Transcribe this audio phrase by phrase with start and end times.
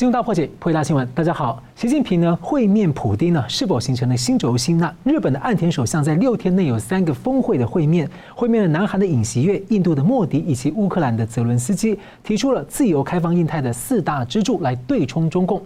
[0.00, 1.06] 新闻大破解，破解大新闻。
[1.14, 4.78] 大家好，习近平呢会面普丁呢，是否形成了新轴心？
[4.78, 15.60] 那日本的岸田首相在六天内有三个峰会的会面，会面了南韩的尹锡悦、印度的莫迪以及乌克兰的泽伦斯基，提出了自由开放印太的四大支柱来对冲中共。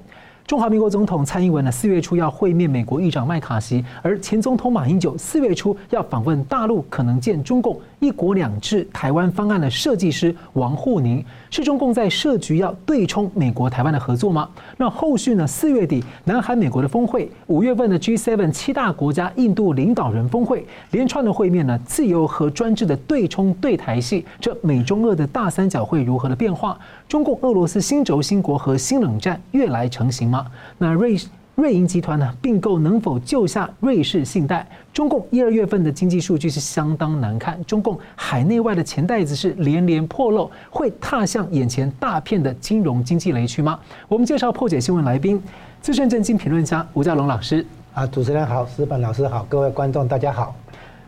[0.49, 14.47] 中华民国总统蔡英文呢，四月初要会面美国议长麦卡锡，而前总统马英九四月初要访问大陆，可能见中共“一国两制”台湾方案的设计师王沪宁，是中共在设局要对冲美国台湾的合作吗？
[14.77, 15.47] 那后续呢？
[15.47, 26.79] 四月底南韩美国的峰会，五月份的 G7 七大国家印度领导人峰会，连串的会面呢，自由和专制的对冲对台戏，这美中俄的大三角会如何的变化？
[27.09, 30.47] 中共俄罗斯新轴心国和新冷战越来成型吗？
[30.77, 31.17] 那瑞
[31.55, 34.67] 瑞银集团呢并购能否救下瑞士信贷？
[34.93, 43.79] 中共一二月份的经济数据是相当难看，中共海内外的钱袋子是连连破漏，会踏向眼前大片的金融经济雷区吗？
[44.09, 45.41] 我们介绍破解新闻来宾，
[45.81, 47.65] 资深政经评论家吴家龙老师。
[47.93, 50.57] 啊，主持人好，石板老师好，各位观众大家好。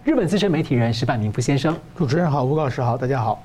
[0.04, 1.76] 日本资深媒体人石板明夫先生。
[1.96, 3.42] 主持人好，吴老师好，大家好，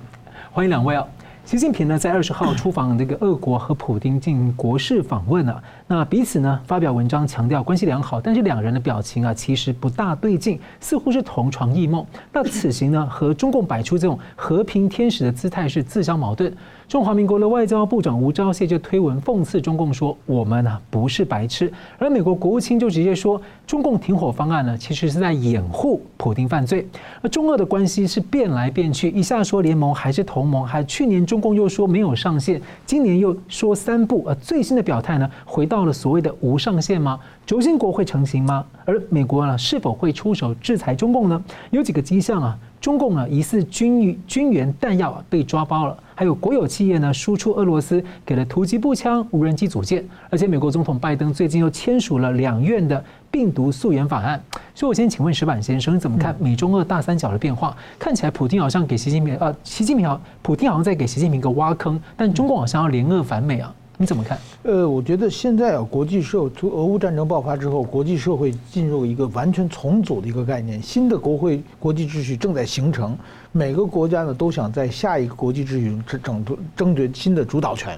[0.52, 1.08] 欢迎两位哦。
[1.52, 12.06] 习近平呢，在二十号出访这个俄国和普京进行国事访问啊，那彼此呢发表文章强调关系良好，但是两人的表情啊其实不大对劲，似乎是同床异梦。
[12.32, 16.56] 那此行呢和中共摆出这种和平天使的姿态是自相矛盾。
[16.92, 26.86] 中华民国的外交部长吴钊燮就推文讽刺中共说：“我们呢不是白痴。”而美国国务卿就直接说：“中共停火方案呢其实是在掩护普京犯罪。”
[27.24, 34.26] 而中俄的关系是变来变去，一下说联盟还是同盟，还去年中共又说没有上限，今年又说三不。
[34.28, 37.18] 而最新的表态呢，回到了所谓的无上限吗？
[37.46, 38.66] 轴心国会成型吗？
[38.84, 41.42] 而美国呢是否会出手制裁中共呢？
[41.70, 42.58] 有几个迹象啊。
[42.82, 54.42] 中共呢疑似军军援弹药被抓包了，还有国有企业呢输出俄罗斯给了突击步枪、无人机组件，而且美国总统拜登最近又签署了两院的病毒溯源法案。
[54.74, 57.78] 所以我先请问石板先生，你怎么看美中俄大三角的变化？
[58.00, 63.72] 看起来普京好像给习近平呃，习近平好，普京好像在给习近平一个挖坑，但中共好像要联俄反美啊。
[64.02, 64.36] 你怎么看？
[64.64, 73.16] 呃，我觉得现在啊，国际社会从俄乌战争爆发之后，国际社会进入一个完全重组的一个概念，新的国会国际秩序正在形成。
[73.52, 77.96] 每个国家呢都想在下一个国际秩序中争争夺新的主导权。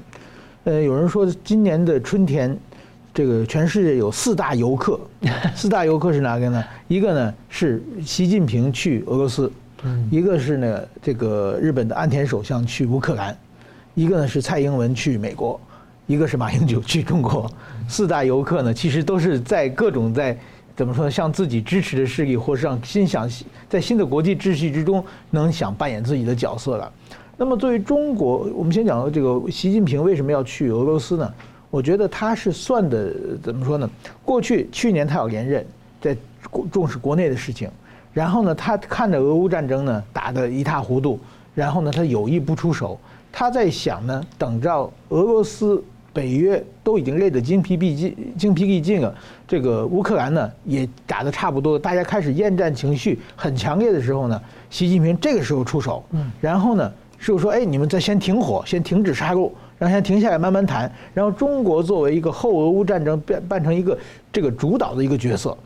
[0.66, 2.58] 呃，有人说今年的春天，
[3.13, 5.00] 这个全世界有四大游客，
[5.56, 6.62] 四大游客是哪个呢？
[6.90, 9.50] 一个呢是习近平去俄罗斯，
[10.12, 13.34] 一个是呢这个日本的安田首相去乌克兰，
[13.96, 15.58] 一个呢是蔡英文去美国。
[16.06, 17.50] 一个是马英九去中国，
[17.88, 20.38] 四大游客呢，其实都是在各种在
[20.75, 23.30] 怎么说呢，向自己支持的势力，或是让心想
[23.69, 26.92] 在新的国际秩序之中能想扮演自己的角色了。
[27.38, 31.34] 那么作为中国，我们先讲这个习近平为什么要去俄罗斯呢？
[31.69, 33.90] 我觉得他是算的怎么说呢？
[34.25, 35.66] 过去去年他要连任，
[36.02, 36.16] 在
[36.69, 37.69] 重视国内的事情，
[38.12, 41.18] 然后呢，他看着俄乌战争呢打得一塌糊涂，
[41.56, 43.00] 然后呢，他有意不出手，
[43.31, 45.81] 他在想呢，等着俄罗斯。
[46.13, 49.13] 北约都已经累得精疲力尽，精疲力尽了。
[49.47, 56.03] 这个乌克兰呢也打得差不多，大家开始厌战情绪很强烈的时候呢，习近平这个时候出手，
[56.40, 63.97] 然后呢就说：“哎，你们再先停火，先停止杀戮，然后先停下来慢慢谈。”然后中国作为一个后俄乌战争变扮成一个
[64.31, 65.57] 这个主导的一个角色，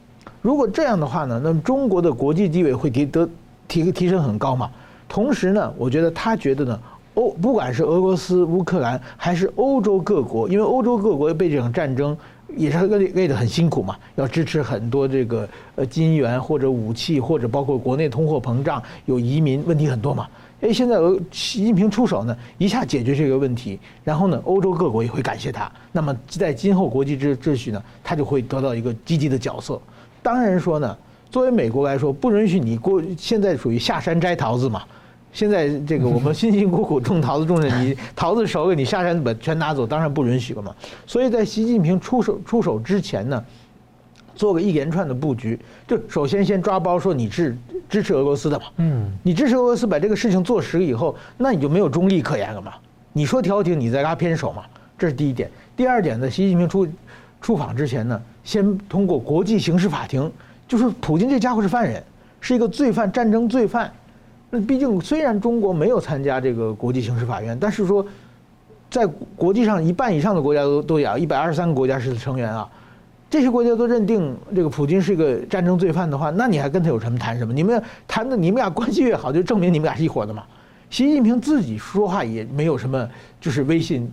[0.41, 3.29] 如果这样的话呢，那么中国的国际地位会提得
[3.67, 4.71] 提提升很高嘛。
[5.09, 6.79] 同时呢，我觉得他觉得呢。
[7.17, 12.15] 欧不管是俄罗斯、乌克兰，还是欧洲各国，因为欧洲各国被这场战争
[12.55, 20.27] 也是累累得很辛苦嘛，要支持很多这个呃金援或者武器，或者包括国内通货膨胀、有移民问题很多嘛。
[20.61, 25.71] 哎，现在俄习近平出手呢，一下解决这个问题，然后呢，欧洲各国也会感谢他。
[25.91, 29.81] 那么在今后国际秩秩序呢，他就会得到一个积极的角色。
[30.21, 30.95] 当然说呢，
[31.31, 34.83] 作为美国来说，不允许你过现在属于下山摘桃子嘛。
[35.37, 40.75] 现在这个我们辛辛苦苦种桃子种的， 你桃子熟了，你下山把全拿走，当然不允许了嘛。
[41.05, 43.45] 所以在习近平出手出手之前呢，
[44.33, 47.55] 做个一连串的布局，就首先先抓包说你是
[47.87, 52.73] 支持俄罗斯的嘛，嗯，你支持俄罗斯把这个事情做实以后，那你就没有中立可言了嘛。
[53.13, 54.63] 你说调停，你再拉偏手嘛，
[54.97, 55.47] 这是第一点。
[55.75, 56.87] 第二点呢，习近平出
[57.39, 60.31] 出访之前呢，先通过国际刑事法庭，
[60.67, 62.03] 就是普京这家伙是犯人，
[62.41, 63.93] 是一个罪犯，战争罪犯。
[64.61, 68.05] 毕竟，虽然中国没有参加这个国际刑事法院，但是说，
[68.89, 69.05] 在
[69.35, 72.69] 国际上一半以上的国家都都有，一百二十三个国家是成员啊，
[73.29, 77.53] 这些国家都认定这个普京是一个战争罪犯的话，那你还跟他有什么谈什么？
[77.53, 80.43] 你们谈的你们俩关系越好，就证明你们俩是一伙的嘛。
[80.89, 83.09] 习近平自己说话也没有什么，
[83.41, 84.09] 就是威信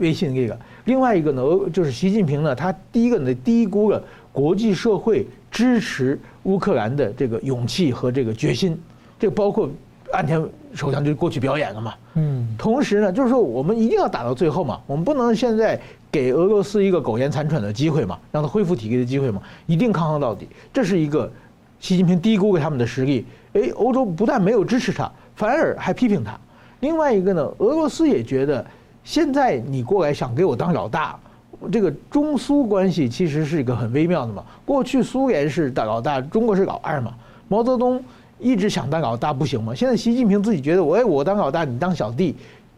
[0.00, 0.58] 威信这个。
[0.86, 1.42] 另外一个呢，
[1.72, 4.02] 就是习近平呢，他第一个呢低估了
[4.32, 8.76] 国际社会支持乌克兰的这个勇气和这个决心，
[9.20, 9.70] 这包括
[10.12, 10.44] 岸田
[10.74, 11.94] 首相就过去表演了嘛。
[12.14, 12.48] 嗯。
[12.58, 15.80] 同时呢，就是说我们一定要打到最后嘛，我们不能现在
[16.10, 20.48] 给俄罗斯一个苟延残喘的机会嘛，让他恢复体力的机会嘛，一定抗衡到底。
[20.72, 21.30] 这是一个
[21.78, 23.24] 习近平低估了他们的实力。
[23.52, 26.38] 哎，欧洲不但没有支持他，反而还批评他。
[26.80, 28.64] 另外一个呢，俄罗斯也觉得，
[29.04, 31.18] 现在你过来想给我当老大，
[31.70, 34.44] 这个中苏关系其实是一个很微妙的嘛。
[34.64, 37.12] 过去苏联是大老大，中国是老二嘛。
[37.48, 38.00] 毛泽东
[38.40, 39.74] 一直想当老大不行吗？
[39.74, 42.34] 现在习近平自己觉得，我哎我当老大，你当小弟，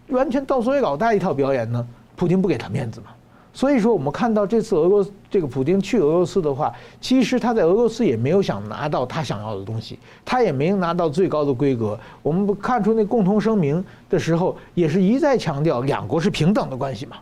[0.08, 1.86] 完全到所谓老大一套表演呢。
[2.14, 3.06] 普京不给他面子嘛。
[3.54, 6.72] 所以说，我们看到这次俄罗斯这个普京去俄罗斯的话，
[7.02, 11.98] 其实他在俄罗斯也没有想拿到他想要的东西，他也没有拿到最高的规格。
[12.22, 17.16] 我们不看出那共同声明的时候，也是一再强调两国是平等的关系嘛，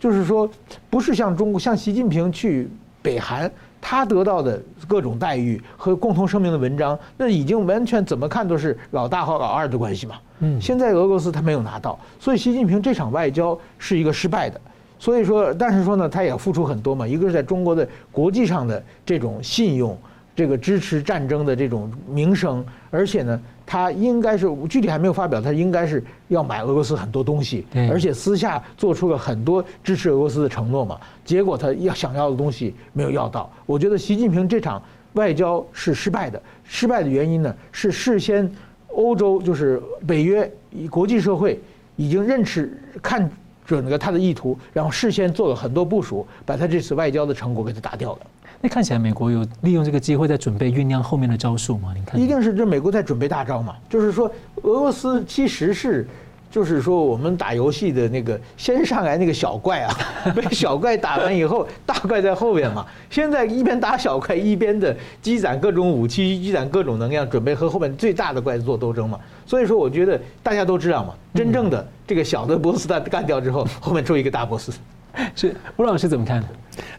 [0.00, 0.48] 就是说，
[0.88, 2.70] 不是像中国像习近平去
[3.02, 3.50] 北韩，
[3.88, 10.16] 他得到的各种待遇和共同声明的文章，那已经完全怎么看都是老大和老二的关系嘛。
[10.40, 14.60] 嗯，现在俄罗斯他没有拿到，所以习近平这场外交是一个失败的。
[14.98, 17.06] 所以说，但是说呢，他也付出很多嘛。
[17.06, 19.96] 一个是在中国的国际上的这种信用，
[20.36, 31.00] 这个支持战争的这种名声，而且呢，他应该是具体还没有发表，他应该是要买俄罗斯很多东西，而且私下做出了很多支持俄罗斯的承诺嘛。
[31.24, 33.50] 结果他要想要的东西没有要到。
[33.64, 34.80] 我觉得习近平这场
[35.14, 36.40] 外交是失败的。
[36.64, 38.48] 失败的原因呢，是事先
[38.88, 40.48] 欧洲就是北约
[40.90, 41.58] 国际社会
[41.96, 43.28] 已经认识看。
[43.66, 48.18] 准了他的意图，然后事先做了很多部署，把他这次外交的成果给他打掉了。
[48.60, 51.92] 那看起来美国有利用这个机会在准备酝酿后面的招数吗？
[51.94, 53.76] 你看，一定是这美国在准备大招嘛？
[53.88, 54.30] 就是说，
[54.62, 56.08] 俄罗斯其实是，
[56.50, 59.94] 就是说我们打游戏的那个先上来那个小怪啊，
[60.34, 62.86] 被小怪打完以后，大怪在后面嘛。
[63.10, 69.20] 现在一边打小怪，一边的积攒各种武器，积攒各种能量，准备和后面最大的怪做斗争嘛。
[69.44, 71.86] 所以说，我觉得大家都知道嘛，真正的。
[72.06, 74.72] 这个小的波斯他干掉之后，后面出一个大波斯，
[75.34, 76.44] 是吴老师怎么看？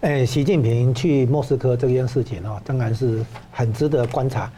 [0.02, 4.52] 哎，习近平去莫斯科这件事情哦，当然是很值得观察。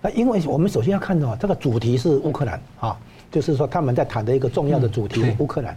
[0.00, 2.96] 那因为我们首先要看到这个主题是乌克兰啊，
[3.30, 5.76] 就是说他们在谈的一个重要的主题是乌克兰。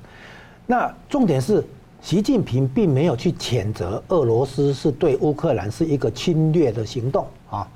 [0.65, 1.63] 那重点是
[2.01, 7.67] 习近平并没有去谴责俄罗斯是对乌克兰是一个侵略的行动啊，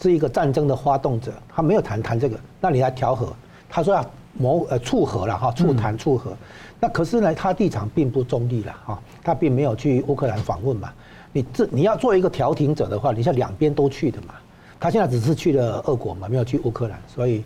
[0.00, 2.38] 是一个战争的发动者，他没有谈谈这个。
[2.60, 3.32] 那你来调和，
[3.68, 4.04] 他说要。
[4.40, 6.32] 谋呃促和了哈，促谈促和，
[6.80, 10.92] 那可是呢，他立场并不中立了哈，他并没有去乌克兰访问嘛。
[11.32, 14.34] 你这你要做一个调停者的话，你像两边都去的嘛。
[14.80, 17.42] 他现在只是去了俄国嘛，没有去乌克兰，所以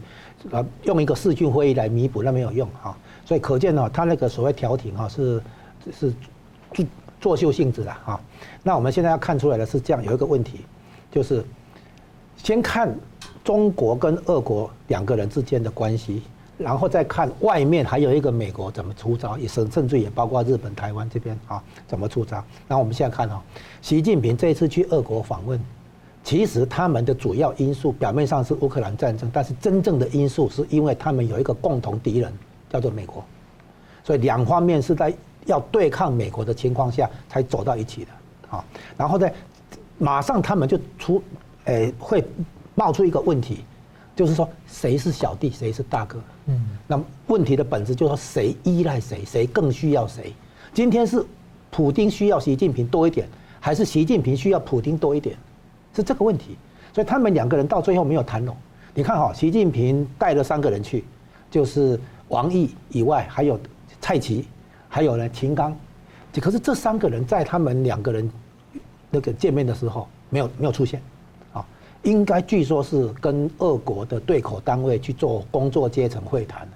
[0.51, 2.95] 呃用一个视讯会议来弥补那没有用哈。
[3.25, 5.43] 所以可见呢，他那个所谓调停哈是
[5.91, 6.13] 是
[6.75, 6.87] 作
[7.21, 8.21] 作秀性质的哈。
[8.63, 10.61] 那我们现在要看出来的是这样，有一个问题，
[11.11, 11.43] 就是
[12.37, 12.95] 先看
[13.43, 16.23] 中国跟俄国两个人之间的关系。
[16.63, 22.37] 然后再看外面还有一个美国怎么出招，也甚甚至也包括日本、台湾这边啊怎么出招。
[22.69, 23.43] 然后我们现在看哈，
[23.81, 25.61] 习近平这一次去俄国访问，
[26.25, 32.33] 其实他们的主要因素表面上是乌克兰战争，但是真正的因素是因为他们有一个共同敌人
[32.71, 33.25] 叫做美国，
[34.05, 35.13] 所以两方面是在
[35.47, 38.65] 要对抗美国的情况下才走到一起的啊。
[38.97, 39.29] 然后呢，
[39.99, 41.23] 马上他们就出，
[41.65, 42.25] 诶会
[42.75, 43.65] 冒出一个问题。
[44.23, 46.23] 就是说，谁是小弟，谁是大哥？
[46.47, 50.33] 嗯，那问题的本质就是说，谁依赖谁，谁更需要谁？
[50.73, 51.27] 今天是
[51.73, 53.27] 普京需要习近平多一点，
[53.59, 55.37] 还是习近平需要普京多一点？
[55.93, 56.57] 是这个问题。
[56.95, 58.57] 所以他们两个人到最后没有谈拢。
[58.95, 61.03] 你看哈，习近平带了三个人去，
[61.51, 61.99] 就是
[62.29, 63.59] 王毅以外，还有
[64.01, 64.47] 蔡奇，
[64.89, 65.77] 还有呢秦刚。
[66.41, 68.31] 可是这三个人在他们两个人
[69.11, 71.03] 那个见面的时候，没有没有出现。
[72.03, 76.69] 应该据说是跟俄国的对口单位去做工作阶层会谈，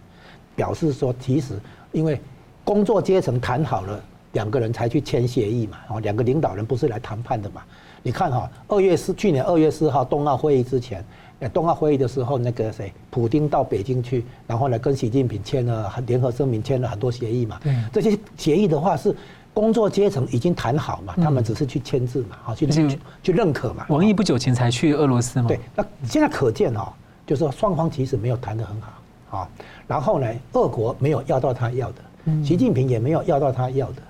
[0.55, 1.55] 表示说其实
[1.93, 2.21] 因为
[2.65, 4.01] 工作阶层谈好了，
[4.33, 5.79] 两个人才去签协议嘛。
[5.89, 7.63] 哦，两个领导人不是来谈判的嘛？
[8.03, 11.05] 你看哈，二月四去年二月四号冬奥会议之前，
[11.53, 17.59] 冬奥会议的时候，那个谁，普京到北京去，然后呢跟习近平签了联合声明，签了很多协议嘛。
[17.65, 19.15] 对，这些协议的话是。
[19.57, 23.87] 工作阶层已经谈好嘛，他们只是去签字嘛，好去去去认可嘛。
[23.89, 25.49] 王毅不久前才去俄罗斯嘛。
[25.49, 26.93] 对，那现在可见哦，
[27.27, 29.49] 就是说双方其实没有谈得很好啊。
[29.87, 34.03] 然后呢，俄国没有要到他要的，习近平也没有要到他要的，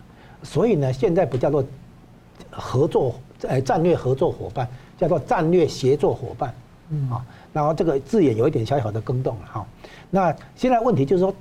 [0.42, 1.64] 所以呢，现在不叫做
[2.50, 4.66] 合作，呃，战略合作伙伴，
[4.98, 6.52] 叫做战略协作伙伴。
[6.90, 9.66] 嗯啊，然后这个字眼有一点小小的更动了哈。
[10.10, 11.32] 那现在问题就是说，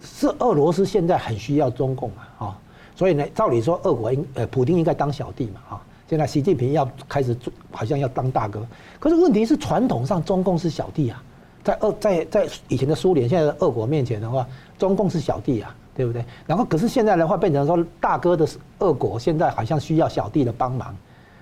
[0.00, 2.46] 是俄罗斯现在很需要中共嘛？
[2.46, 2.58] 啊。
[2.94, 5.82] 所以呢，照理说，俄国应呃，普丁应该当小弟嘛，哈。
[6.08, 8.66] 现在习近平要开始做，好像要当大哥。
[8.98, 11.22] 可是问题是，传统上中共是小弟啊，
[11.62, 14.44] 在俄在在以前的苏联，现在的俄国面前的话，
[14.76, 16.24] 中共是小弟啊，对不对？
[16.48, 18.44] 然后可是现在的话，变成说大哥的
[18.80, 20.92] 俄国现在好像需要小弟的帮忙，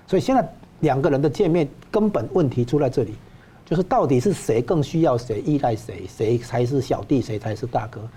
[0.05, 0.47] 所以现在
[0.81, 3.15] 两个人的见面，根本问题出在这里，
[3.65, 8.07] 就是到底是谁更需要谁，依赖谁，谁才是小弟，谁才是大哥？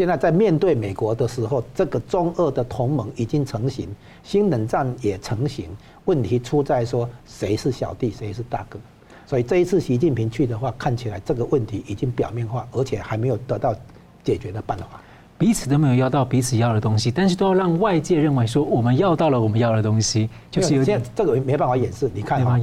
[0.00, 3.86] 现在在面对美国的时候，这个中俄的同盟已经成型，
[4.22, 5.68] 新冷战也成型。
[6.06, 8.78] 问题出在说谁是小弟，谁是大哥。
[9.26, 13.74] 所以这一次习近平去的话，看起来这个问题已经表面化，而且还没有得到
[14.24, 14.86] 解决的办法。
[15.36, 22.10] 彼此都没有要到彼此要的东西，但是都要让外界认为说我们要到了我们要的东西，就是有点这个没办法掩饰。
[22.14, 22.58] 你看哈，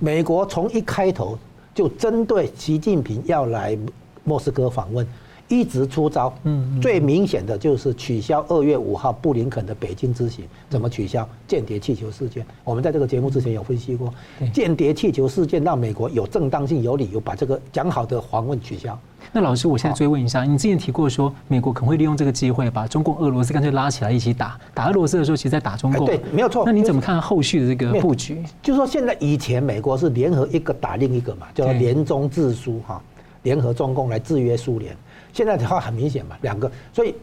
[0.00, 1.38] 美国从一开头
[1.74, 3.74] 就针对习近平要来
[4.22, 5.06] 莫斯科访问。
[5.48, 10.44] 一直出招，嗯，最明显的就是取消二月五号布林肯的北京之行。
[10.70, 11.28] 怎么取消？
[11.46, 14.12] 间谍气球事件，我们在这个节目之前有分析过。
[14.52, 18.98] 间谍气球事件让美国有正当性、有理由把这个讲好的访问取消。
[19.32, 24.58] 那老师，我现在追问一下，你之前提过说，美国可能会利用这个机会把中共、俄罗斯干脆拉起来一起打。
[24.72, 26.06] 打俄罗斯的时候，其实在打中共。
[26.06, 26.62] 对，没有错。
[26.64, 28.42] 那你怎么看后续的这个布局？
[28.62, 33.02] 就是说，现在以前美国是联合一个打另一个嘛，叫联中制苏哈，
[33.42, 34.96] 联合中共来制约苏联。
[35.34, 37.14] 现在的话很明显嘛，两个，所以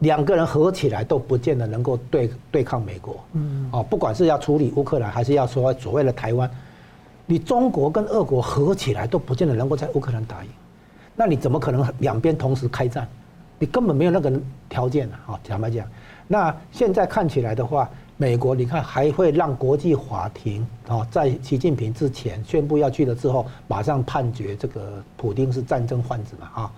[0.00, 3.16] 两个人合起来都不见得能够对对抗美国。
[3.32, 6.48] 嗯，哦，不管是要处理乌克兰，还是要说所谓的台湾，
[7.24, 10.50] 你中国跟俄国合起来都不见得能够在乌克兰打赢，
[11.16, 13.08] 那你怎么可能两边同时开战？
[13.58, 14.30] 你根本没有那个
[14.68, 15.32] 条件啊！
[15.32, 15.86] 啊，坦白讲，
[16.28, 26.62] 那现在看起来的话，美国你看还会让国际法庭啊，在习近平之前宣布要去了之后，马上判决这个普京是战争患者嘛？
[26.62, 26.72] 啊。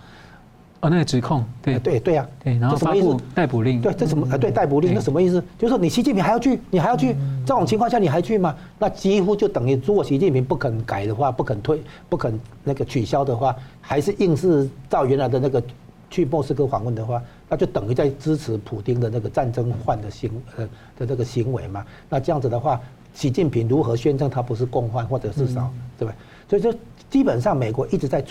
[0.80, 4.26] 哦，那个指控，对对对啊，对，然后发布逮捕令，对，这什么？
[4.30, 5.42] 呃，对，逮捕令，那什么意思？
[5.58, 7.16] 就是说你习近平还要去，你还要去，
[7.46, 8.54] 这种情况下你还去吗？
[8.78, 15.62] 那几乎就等于，如果习近平不肯改的话，不肯退，不肯那个取消的话，还是硬是照原来的那个
[16.10, 20.68] 去莫斯科访问的话，那就等于在支持普京的那个战争犯的行呃
[20.98, 21.82] 的这个行为嘛。
[22.10, 22.78] 那这样子的话，
[23.14, 26.14] 习近平如何宣称他不是共犯，或者至少对吧？
[26.50, 26.72] 所以说，
[27.08, 28.22] 基本上美国一直在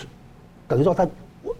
[0.68, 1.04] 等于说他。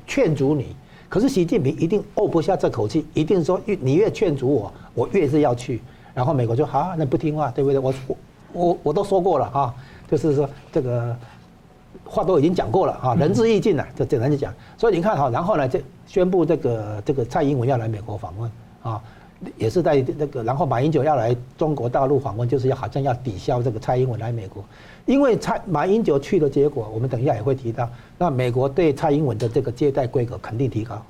[0.06, 0.74] 劝阻你，
[1.08, 5.80] 可是习近平一定怄不下这口气，一定说越你越劝阻我，我越是要去。
[6.14, 7.78] 然后美国就好，那不听话，对不对？
[7.78, 8.16] 我我
[8.52, 9.74] 我我都说过了哈，
[10.10, 11.14] 就是说这个
[12.04, 14.52] 话都已经讲过了啊，仁至义尽了，就简单就讲。
[14.78, 18.50] 所以你看哈，然后呢，就宣布这个这个蔡英文要来美国访问
[18.82, 19.02] 啊。
[19.56, 24.64] 也是在那个，然后马英九要来中国大陆访问，就是要好像要抵消这个蔡英文来美国，
[25.04, 27.88] 因为蔡马英九去的结果，我们等一下也会提到。
[28.16, 31.00] 那美国对蔡英文的这个接待规格肯定提高，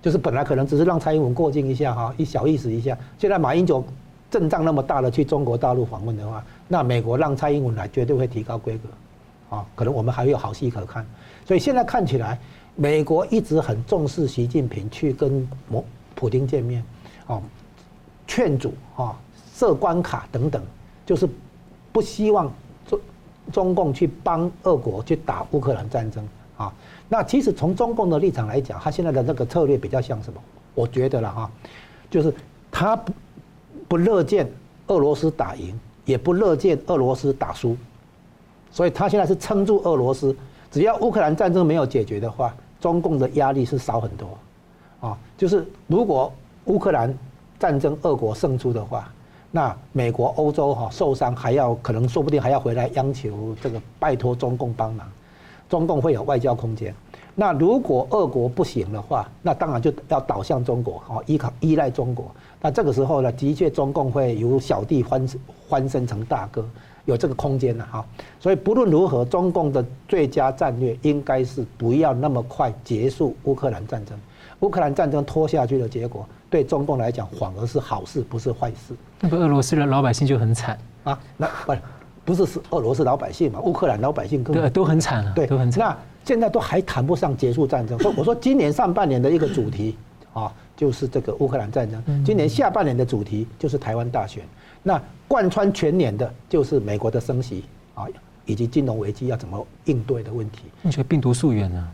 [0.00, 3.84] 就是本来可能只是让蔡英文过境一下哈，一小意思一下，现在马英九
[4.30, 11.04] 阵仗那么大了，去中国大陆访问的话，那美国让蔡英文来绝对会提高规格，啊，可能我们还有好戏可看。
[11.44, 12.38] 所以现在看起来，
[12.74, 16.82] 美国一直很重视习近平去跟普普丁见面，
[17.26, 17.42] 啊。
[18.26, 19.16] 劝阻啊，
[19.54, 20.62] 设关卡等等，
[21.04, 21.28] 就是
[21.92, 22.50] 不希望
[22.86, 23.00] 中
[23.52, 26.72] 中共去帮俄国去打乌克兰战争啊。
[27.08, 30.40] 那其实从中共的立场来讲，他现在的那个策略比较像什么？
[30.74, 31.50] 我觉得了哈，
[32.10, 32.34] 就是
[32.70, 33.12] 他不
[33.88, 34.50] 不乐见
[34.88, 37.76] 俄罗斯打赢，也不乐见俄罗斯打输，
[38.70, 40.36] 所以他现在是撑住俄罗斯。
[40.70, 44.36] 只要乌克兰战争没有解决的话，中共的压力是少很多
[45.00, 45.16] 啊。
[45.38, 46.30] 就是如果
[46.66, 47.16] 乌克兰
[47.58, 49.10] 战争，俄国胜出的话，
[49.50, 55.06] 那美国、欧洲哈受伤还要可能说不定还要回来央求这个拜托中共帮忙，
[55.68, 56.94] 中共会有外交空间。
[57.38, 62.26] 那如果俄国不行的话，那当然就要倒向中国，哈依靠依赖中国。
[62.62, 65.28] 那这个时候呢，的确中共会由小弟翻
[65.68, 66.64] 翻身成大哥，
[67.04, 68.04] 有这个空间了哈。
[68.40, 74.18] 所以不论如何，中共的最佳战略应该是不要那么快结束乌克兰战争。
[74.60, 78.94] 乌克兰战争拖下去的结果，对中共来讲反而是好事，不是坏事。
[79.20, 81.18] 那个俄罗斯的老百姓就很惨啊！
[81.36, 81.74] 那不
[82.24, 83.60] 不是是俄罗斯老百姓嘛？
[83.60, 85.80] 乌克兰老百姓更对都很惨啊，对都很惨。
[85.80, 87.98] 那现在都还谈不上结束战争。
[87.98, 89.96] 所以我说，今年上半年的一个主题
[90.32, 94.42] 啊，就是这个乌克兰战争；今年下半年的主题就是台湾大选。
[94.82, 98.06] 那贯穿全年的就是美国的升息啊，
[98.44, 100.62] 以及金融危机要怎么应对的问题。
[100.82, 101.88] 你觉得病毒溯源呢？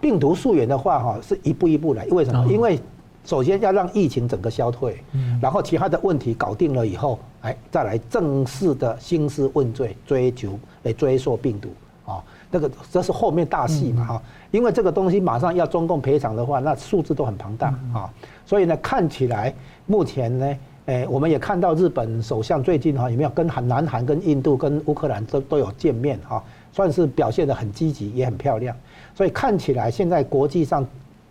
[0.00, 2.04] 病毒溯源的话，哈，是一步一步来。
[2.06, 2.46] 为什么？
[2.52, 2.78] 因为
[3.28, 11.68] 首先要让疫情整个消退，嗯然后其他的问题搞定了以后，哎，再来正式的兴师问罪，追求来追溯病毒
[12.10, 14.22] 啊，那个这是后面大戏嘛，哈。
[14.50, 18.10] 因为这个东西马上要中共赔偿的话，那数字都很庞大啊。
[18.46, 19.54] 所以呢，看起来
[19.84, 20.56] 目前呢，
[20.86, 26.42] 哎，我们也看到日本首相最近哈有没有跟韩、南韩、跟印度、跟乌克兰都都有见面哈，
[26.72, 28.74] 算是表现得很积极，也很漂亮。
[29.14, 30.86] 所以看起来现在国际上，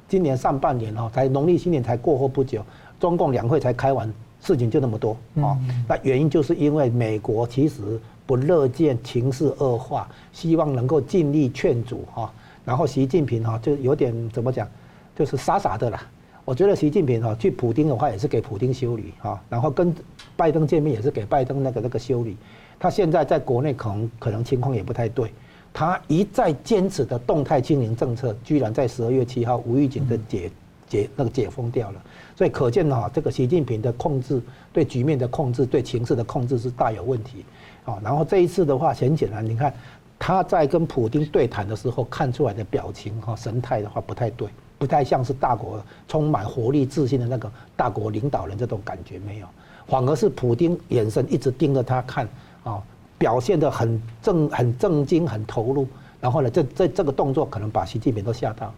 [0.07, 2.63] 今年上半年哈，才农历新年才过后不久，
[2.99, 4.11] 中共两会才开完，
[4.41, 5.57] 事情就那么多啊。
[5.87, 12.31] 那原因就是因为美国其实不乐见情势恶化，希望能够尽力劝阻哈。
[12.63, 14.67] 然后习近平哈就有点怎么讲，
[15.15, 16.01] 就是傻傻的啦。
[16.45, 19.93] 我觉得习近平哈去普京的话也是给普京修理哈，然后跟
[20.37, 22.37] 拜登见面也是给拜登那个那个修理。
[22.79, 25.33] 他现在在国内可能可能情况也不太对，
[25.77, 30.50] 他一再坚持的动态清零政策，居然在十二月七号无预警的解
[30.89, 32.01] 解那个解封掉了。
[32.36, 34.41] 所以可见哈，这个习近平的控制
[34.74, 37.46] 对局面的控制，对情势的控制是大有问题。
[37.86, 39.72] 啊，然后这一次的话很简单，你看
[40.17, 44.48] 他在跟普丁对谈的时候看出来的表情哈神态的话不太对。
[44.79, 49.48] 不太像是大国充满活力、自信的那个大国领导人这种感觉没有，
[49.86, 52.27] 反而是普丁眼神一直盯着他看
[52.63, 52.81] 啊，
[53.17, 55.88] 表现得很正、很正经、很投入。
[56.19, 58.74] 然后呢，这这这个动作可能把习近平都吓到了。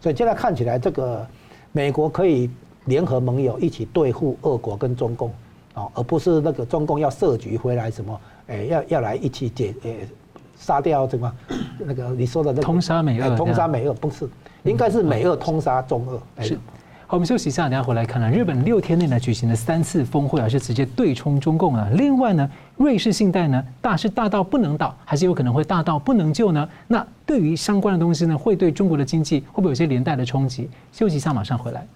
[0.00, 1.26] 所以现在看起来，这个
[1.72, 2.48] 美国可以
[2.84, 5.30] 联合盟友一起对付俄国跟中共
[5.74, 9.96] 啊，而不是那个中共要设局回来什么，哎，要要来一起解，哎，
[10.56, 11.32] 杀掉什么
[11.78, 14.28] 那个你说的那个通杀美俄，通杀美俄不是。
[14.62, 16.42] 应该是美俄通杀中俄。
[16.42, 16.58] 是，
[17.14, 21.88] 我们休息一下，等下回来看看日本六天内呢举行的三次峰会啊，是直接对冲中共啊。
[21.92, 26.68] 另外呢，瑞士信贷呢大是大到不能倒，还是有可能会大到不能救呢？
[26.88, 30.68] 那对于相关的东西呢，会对中国的经济会不会有些连带的冲击？
[30.90, 31.86] 休息一下，马上回来。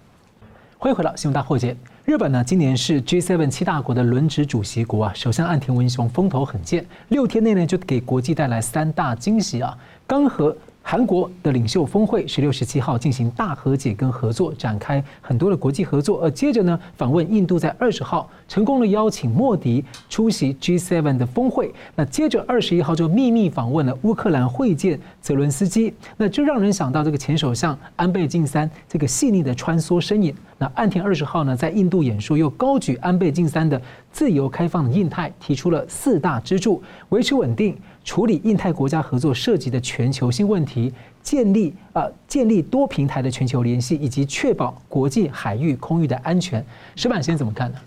[0.77, 1.75] 欢迎回到新闻大破解。
[2.05, 10.55] 日本呢今年是 G7 七大国的轮值主席国啊，首相岸田文雄风头很健，六天内呢就给国际带来三大惊喜啊，刚和。
[10.91, 16.19] 韩国的领袖峰会十六、十七号进行大和解跟合作，展开很多的国际合作。
[16.19, 21.71] 而接着呢，访问印度，在二十号成功的邀请莫迪出席 G7 的峰会。
[21.95, 25.93] 那接着二十一号就秘密访问了乌克兰，会见泽伦斯基。
[26.17, 30.33] 那就让人想到这个前首相安倍晋三这个细腻的穿梭身影。
[30.57, 33.79] 那岸田二十号呢，在印度演说又高举安倍晋三的
[34.11, 37.77] 自由开放的印太，提出了四大支柱，维持稳定。
[38.03, 46.65] 处理印太国家合作涉及的全球性问题，建立呃建立多平台的全球联系，以及确保国际海域空域的安全。
[46.95, 47.77] 石板先生怎么看呢？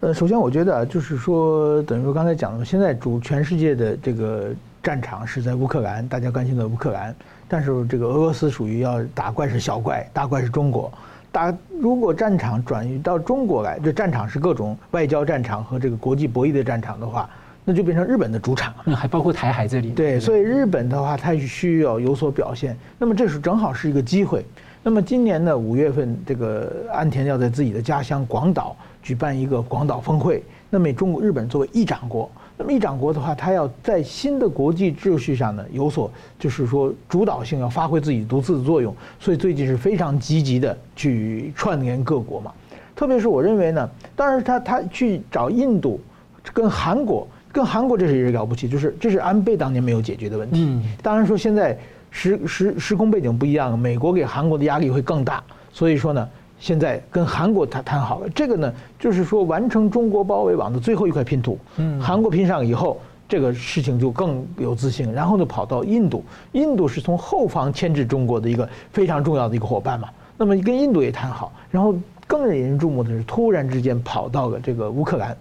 [0.00, 4.48] 呃，首先我觉得就是说，等于说刚才讲的，现在主全世界的这个
[4.82, 7.14] 战场是在乌克兰，大家关心的乌克兰，
[7.46, 10.90] 但是这个俄罗斯属于要打怪是小怪，大怪是中国。
[11.30, 17.28] 打如果战场转移到中国来，这战场是各种外交战场和这个国际博弈的战场的话。
[17.68, 19.90] 那就变成日本的主场了，那还包括台海这里。
[19.90, 22.76] 对，所以日本的话，它需要有所表现。
[22.96, 24.46] 那么这是正好是一个机会。
[24.84, 30.44] 那么今年呢，五月份，这个安田要在自己的家乡广岛举办一个广岛峰会。
[30.70, 38.94] 那么中国、日本作为议长国，那么议长国的话，它要在新的国际秩序上呢有所，就是说主导性，要发挥自己独自的作用。
[39.18, 42.52] 所以最近是非常积极的去串联各国嘛。
[42.94, 46.00] 特别是我认为呢，当然他他去找印度
[46.52, 47.26] 跟韩国。
[47.56, 50.66] 跟韩国这是也是了不起，就是这是安倍当年没有解决的问题。
[50.68, 51.74] 嗯，当然说现在
[52.10, 55.42] 时时时空背景不一样，美国给韩国的压力会更大，
[55.72, 56.28] 所以说呢，
[56.60, 61.58] 现在跟韩国谈谈好了，这个呢就是说完成中国包围网的最后一块拼图。
[61.78, 65.10] 嗯，韩国拼上以后，这个事情就更有自信。
[65.10, 70.10] 然后呢，跑到印度，印度是从后方牵制中国的一个非常重要的一个伙伴嘛。
[70.36, 71.94] 那么跟印度也谈好，然后
[72.26, 75.34] 更引人注目的是，突然之间跑到了这个乌克兰。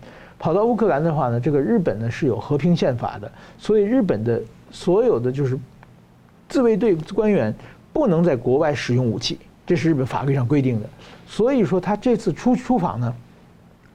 [0.46, 5.58] 跑到乌克兰的话呢，这个日本呢是有和平宪法的，所以日本的所有的就是
[6.48, 7.52] 自卫队官员
[7.92, 10.88] 不能在国外使用武器，这是日本法律上规定的。
[11.26, 13.12] 所以说他这次出出访呢，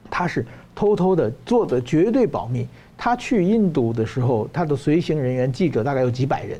[0.09, 2.67] 他是偷偷的做的绝对保密。
[2.97, 6.59] 他去印度的时候，他的随行人员记者大概有几百人。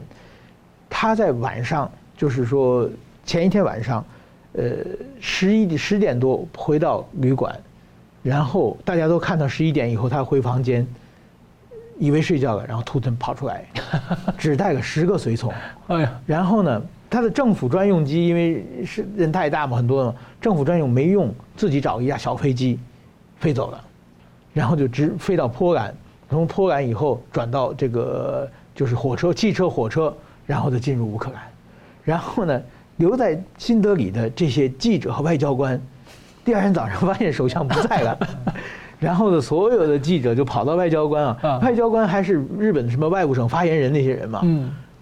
[0.89, 2.89] 他在晚上，就是说
[3.25, 4.06] 前一天晚上，
[4.54, 4.77] 呃，
[5.19, 7.54] 十一十点多回到旅馆。
[8.23, 10.86] 然后大家都看到十一点以后，他回房间，
[11.97, 13.65] 以为睡觉了，然后突然跑出来，
[14.38, 15.51] 只带了十个随从。
[15.88, 22.79] 哎呀，然后呢，他的政府专用机，因为是人太大嘛，很多政府专用没用，自己找一架小飞机
[23.39, 23.84] 飞走了，
[24.53, 25.91] 然后就直飞到波兰，
[26.29, 31.41] 从波兰以后转到这个就是火车、汽车、火车，然后再进入乌克兰。
[32.03, 32.62] 然后呢，
[32.97, 35.81] 留在新德里的这些记者和外交官。
[36.43, 38.17] 第二天早上发现首相不在了，
[38.99, 44.41] 然后呢，所有的记者就跑到外交官啊，外交官还是日本的什么外务省发言人那些人嘛，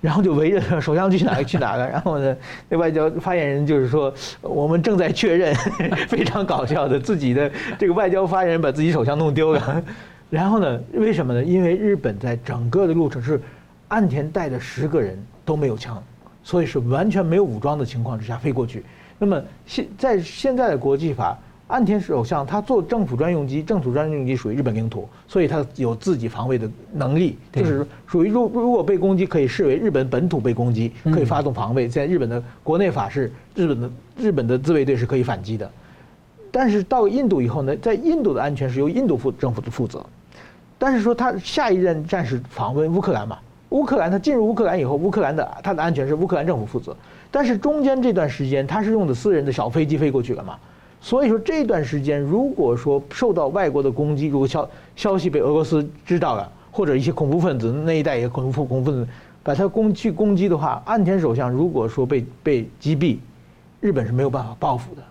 [0.02, 2.36] 然后就围着首相去哪个去哪个，然后呢，
[2.68, 5.56] 那外交发言人就是说，我们正在确认，
[6.08, 9.84] 非常搞笑的，自己的这个外交发言人把自己首相弄丢了。
[10.30, 11.44] 然后呢，为什么呢？
[11.44, 13.42] 因为日本在整个的路程是
[13.88, 16.02] 岸田带的十个人都没有枪，
[16.44, 18.84] 所以是完全没有武装的情况之下飞过去。
[19.20, 21.38] 那么现在现在的国际法。
[21.70, 31.88] 岸田首相他做政府专用机，政府专用机属于日本领土，所以他有自己防卫的能力，就是属于如如果被攻击，可以视为日本本土被攻击，可以发动防卫。
[31.88, 35.72] 在日本的国内法是日本的日本的自卫队是可以反击的，
[36.50, 40.04] 但是到印度以后呢，在印度的安全是由印度负政府的负责，
[40.80, 43.38] 但是说他下一任战士访问乌克兰嘛，
[43.70, 46.98] 乌克兰他进入乌克兰以后，乌克兰的他的安全是乌克兰政府负责，
[47.32, 50.58] 但是中间这段时间他是用的私人的小飞机飞过去了嘛。
[51.02, 59.08] 所以说这段时间，如果说受到外国的攻击，如果消消息被俄罗斯知道了，或者一些恐怖分子那一带也恐怖恐怖分子
[59.42, 63.18] 把他攻去攻击的话，岸田首相如果说被被击毙，
[63.80, 65.02] 日本是没有办法报复的。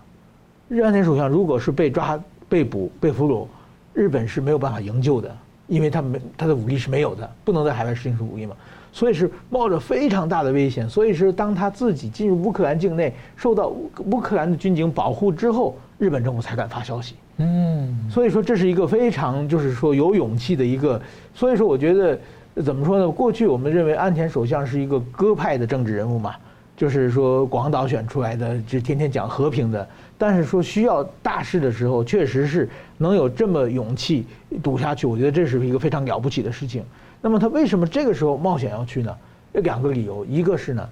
[0.69, 3.47] 日岸田首相如果是被抓、被捕、被俘虏，
[3.95, 5.35] 日本是没有办法营救的，
[5.67, 8.55] 因为他没他的武力是没有的，不能在海外实行武力嘛。
[8.93, 13.69] 所以是冒着非常大的危险，所以是当他自己进入乌克兰境内，受到
[14.07, 17.15] 乌克兰的军警保护之后，日本政府才敢发消息。
[17.37, 21.01] 嗯，所以说这是一个非常就是说有勇气的一个。
[21.33, 22.19] 所以说我觉得
[22.63, 23.09] 怎么说呢？
[23.09, 26.35] 过去我们认为安田首相是一个鸽派的政治人物嘛，
[26.77, 29.89] 就是说广岛选出来的，就天天讲和平的。
[30.21, 34.27] 但是说需要大事的时候，确实是能有这么勇气
[34.61, 36.83] 赌下去，我觉得这是一个非常了不起的事情。
[37.21, 39.17] 那么他为什么这个时候冒险要去呢？
[39.53, 40.89] 有两个理由，一个是呢，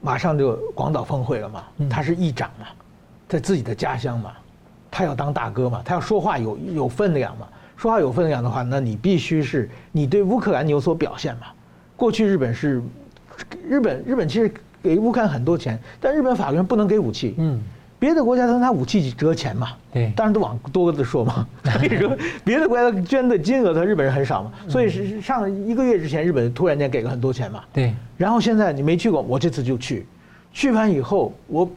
[0.00, 2.66] 马上就广岛峰会了嘛，他是议长嘛，
[3.28, 4.32] 在自己的家乡嘛，
[4.90, 11.46] 他要当大哥嘛，他要说话有有分量嘛，说话有分量的话，那你必须是你对乌克兰有所表现嘛。
[11.96, 12.82] 过去日本是
[13.68, 17.34] 日本日本其实给乌克兰很多钱，但日本法律上不能给武器。
[17.38, 17.62] 嗯。
[18.00, 21.46] 别的国家都拿武器折钱嘛，对，当然都往多的说嘛。
[21.62, 24.50] 所以说，别的国家捐的金额，他日本人很少嘛。
[24.66, 27.62] 所以是上一个月之前，日本突然间给了很多钱嘛。
[27.74, 27.94] 对。
[28.16, 30.06] 然后现在你没去过，我这次就去。
[30.50, 31.70] 去完以后，我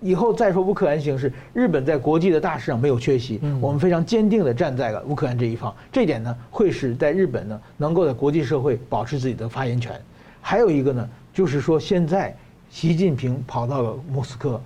[0.00, 5.74] 以后再说乌克兰形势，日本在国际的大事上没有缺席，我们非常坚定的站在了乌克兰这一方。
[5.92, 9.92] 这一点呢，会使在日本呢能够在国际社会保持自己的发言权。
[10.40, 12.34] 还有一个呢，就是说现在
[12.70, 14.58] 习近平跑到了莫斯科。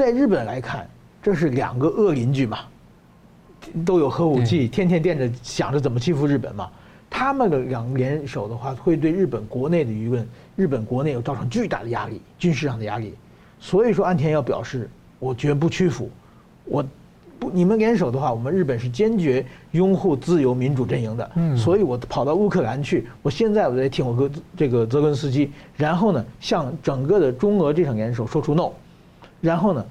[0.00, 0.88] 在日本来看，
[1.22, 2.60] 这是两个恶邻居嘛，
[3.84, 6.70] 都有核武器，天天惦着想着怎么欺负日本嘛。
[7.10, 13.12] 他们的两联手的话，会对日本国内的舆论、日本国内有造成巨大的压力，军事上的压力。
[13.58, 16.08] 所以说，岸田要表示，我绝不屈服，
[16.64, 16.82] 我
[17.38, 21.30] 不你们联手的话，我们日本是坚决拥护自由民主阵营的。
[21.34, 28.70] 嗯，所以我跑到乌克兰去，我现在我在听我哥这个泽伦斯基，然后呢，向整个的中俄这场联手说出 no。
[29.40, 29.84] 然后呢，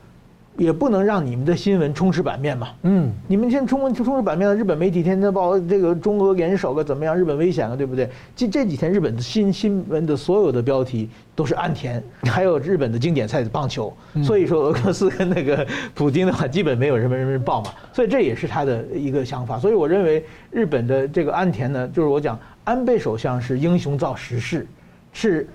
[0.58, 2.70] 也不能让你们的新闻充斥版面嘛。
[2.84, 7.16] 嗯，你们现在充充斥版面了日本媒体天天报这个中俄联手个怎么样？
[7.16, 8.10] 日本危险了，对不对？
[8.36, 13.92] 这这几天日本的新新闻的所有的标题都是岸田， 还有日本的经典赛的棒球。
[14.24, 17.72] 所以说俄罗斯跟那个普京的话，基本没有什么人报嘛。
[17.94, 19.58] 所以这也是他的一个想法。
[19.58, 24.68] 所以我认为日本的这个岸田呢，就是我讲安倍首相是英雄造时势。
[25.12, 25.48] 是，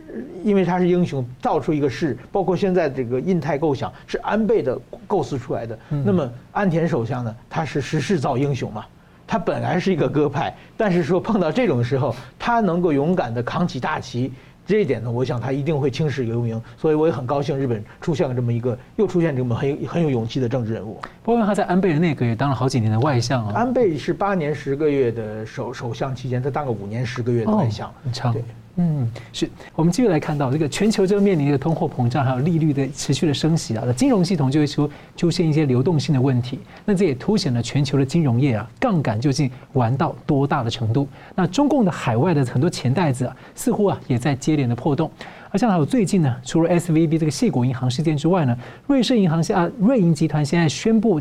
[0.43, 5.79] 因为他是英雄，造出一个势，包括现在这个印太构想是安倍的构思出来的。
[5.89, 8.85] 那么安田首相呢，他是时势造英雄嘛，
[9.27, 14.33] 他本来是一个鸽派，但是说碰到这种时候，他能够勇敢的扛起大旗，
[14.67, 16.61] 这一点呢，我想他一定会青史留名。
[16.77, 21.01] 所以我也很高兴，日本出现了这么一个，又出现这么很有很有勇气的政治人物。
[21.23, 23.53] 包括他在安倍的内阁也当了好几年的外相啊。
[23.55, 28.33] 安倍是八年十个月的首首相期间，他当了五年十个月的外相，很长。
[28.33, 28.43] 对。
[28.77, 36.59] 嗯，是我们继续来看到这个全球正面临的通货膨胀，还有利率的持续的升息啊，那金融系统就会出出现一些流动性的问题。
[36.85, 41.07] 那这也凸显了全球的金融业啊，杠杆究竟玩到多大的程度？
[41.37, 45.09] 那中共的海外的很多钱袋子啊，似乎啊也在接连的破洞。
[45.51, 48.59] 而像还有最近呢，除了 SVB 这个谢谷银行事件之外呢，
[48.89, 51.21] 瑞士银行现啊瑞银集团现在宣布。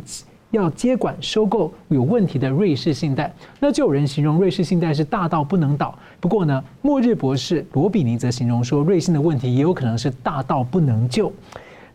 [0.54, 5.98] 要接管收购有问题的瑞士信贷，那就有人形容瑞士信贷是大到不能倒。
[6.20, 11.34] 不过呢，末日博士罗比尼则形容说，瑞信的问题也有可能是大到不能救。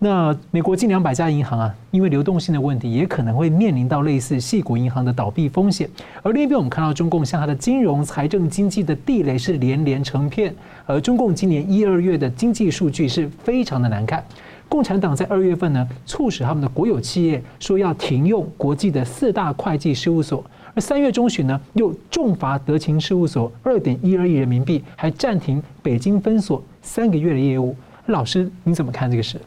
[0.00, 5.88] 那美国近两百家银行啊，因为流动性的问题，也可能会面临到类似系股银行的倒闭风险。
[6.22, 10.52] 而另一边，我们看到中共向它的金融、财政、经济的地雷是连连成片，
[10.84, 14.24] 而中共今年一二月的经济数据是非常的难看。
[14.68, 27.74] 共产党在二月份呢，促使他们的国有企业说要停用国际的四大会计事务所，而而三月中旬呢，又重罚德勤事务所二点一二亿人民币，还暂停北京分所三个月的业务。
[28.06, 29.40] 老师，你怎么看这个事？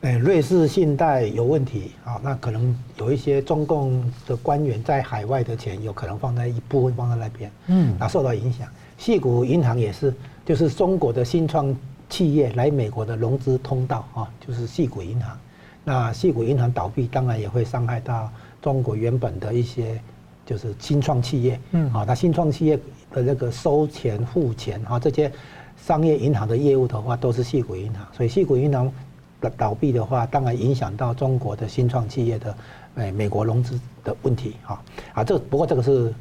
[0.00, 8.66] 哎，瑞士信贷有问题啊，那可能有一些中共的官员在海外的钱，有可能放在一部分放在那边，嗯，那受到影响。
[8.98, 10.14] 矽谷银行也是，
[10.46, 11.76] 就是中国的新创
[12.12, 15.34] 企业来美国的融资通道啊，就是细谷银行。
[15.82, 19.98] 那细谷银行倒闭，当然也会伤害到中国原本的一些
[20.44, 22.76] 就是新创企业，嗯，啊，那新创企业
[23.10, 25.32] 的那个收钱、付钱啊，这些
[25.78, 28.92] 商业银行的业务的话，都是细谷银行，所以细谷银行
[29.40, 29.50] 的。
[29.56, 32.56] 倒闭的话，当然影响到中国的新创企业的，
[32.96, 34.82] 诶，美国融资的问题啊。
[35.14, 36.14] 啊，这不过这个是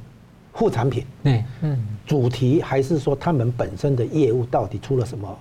[0.54, 5.38] 副产品，嗯嗯，主题还是说他们本身的业务到底出了什么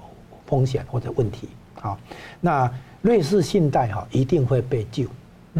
[0.50, 1.48] 风险或者问题
[1.80, 1.96] 啊？
[2.40, 5.04] 那瑞士信贷哈一定会被救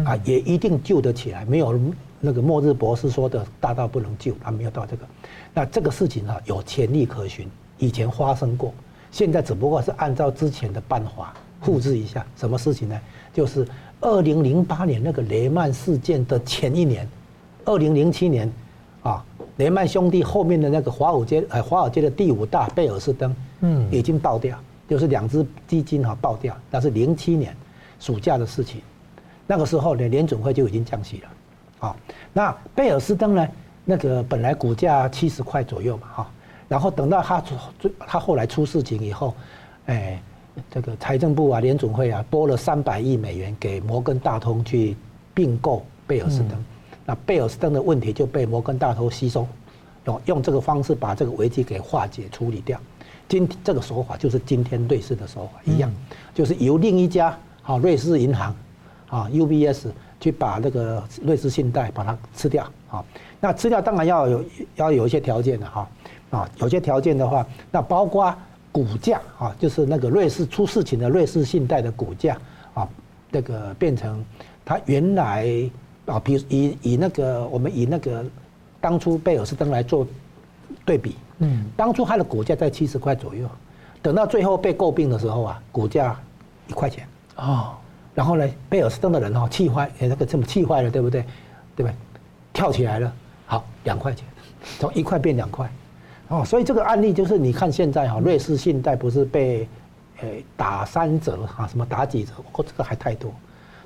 [0.03, 1.79] 啊，也一定救得起来，没有
[2.19, 5.05] 那个末日博士说的大到不能救，他没有到这个。
[5.53, 8.71] 那这个事情哈有潜力可循，以前发生过，
[9.09, 11.33] 现在只不过是按照之前的办法。
[11.63, 12.99] 复制一下什么事情呢？
[13.31, 13.67] 就是
[13.99, 17.07] 二零零八年那个雷曼事件的前一年，
[17.65, 18.51] 二零零七年，
[19.03, 19.23] 啊，
[19.57, 24.57] 雷曼兄弟后面的那个华尔街，呃，华尔街的第五大贝尔斯登，嗯，已经爆掉，
[24.91, 27.55] 就是两只基金哈爆掉，那是零七年
[27.97, 28.81] 暑假的事情，
[29.47, 31.95] 那个时候呢，联准会就已经降息了，啊，
[32.33, 33.47] 那贝尔斯登呢，
[33.85, 36.31] 那个本来股价七十块左右嘛，哈，
[36.67, 37.55] 然后等到他出，
[37.99, 39.33] 他后来出事情以后，
[39.85, 40.21] 哎。
[40.69, 44.97] 这个财政部啊，联准会啊，拨了三百亿美元给摩根大通去
[45.33, 46.61] 并购贝尔斯登，
[47.05, 49.47] 那贝尔斯登的问题就被摩根大通吸收，
[50.03, 52.77] 用用这个方式把这个危机给化解处理掉。
[53.31, 55.89] 今这个手法就是今天瑞士的手法一样，
[56.35, 58.53] 就是由另一家啊瑞士银行
[59.07, 59.87] 啊 UBS
[60.19, 63.01] 去把那个瑞士信贷把它吃掉啊。
[63.39, 64.43] 那吃掉当然要有
[64.75, 65.87] 要有一些条件的哈
[66.29, 68.35] 啊，有些条件的话，那包括。
[68.73, 72.37] 股价啊，就是那个瑞士出事情的瑞士信贷的股价
[72.73, 72.87] 啊，
[73.29, 74.23] 那个变成
[74.63, 75.45] 它原来
[76.05, 78.23] 啊，比如以以那个我们以那个
[78.79, 80.07] 当初贝尔斯登来做
[80.85, 83.47] 对比，嗯，当初它的股价在七十块左右，
[84.01, 86.15] 等到最后被诟病的时候啊，股价
[86.67, 87.73] 一块钱哦，
[88.15, 91.21] 然后呢，贝尔斯登的人哦气坏，哎，那个这么气坏了，对不对？
[91.75, 91.93] 对不对？
[92.53, 93.13] 跳起来了，
[93.45, 94.25] 好，两块钱，
[94.79, 95.69] 从一块变两块。
[96.27, 99.67] 哦，所以这个案例就是你看现在哈，瑞士信贷不是被，
[100.21, 102.31] 诶打三折啊，什么打几折？
[102.53, 103.33] 哦，这个还太多。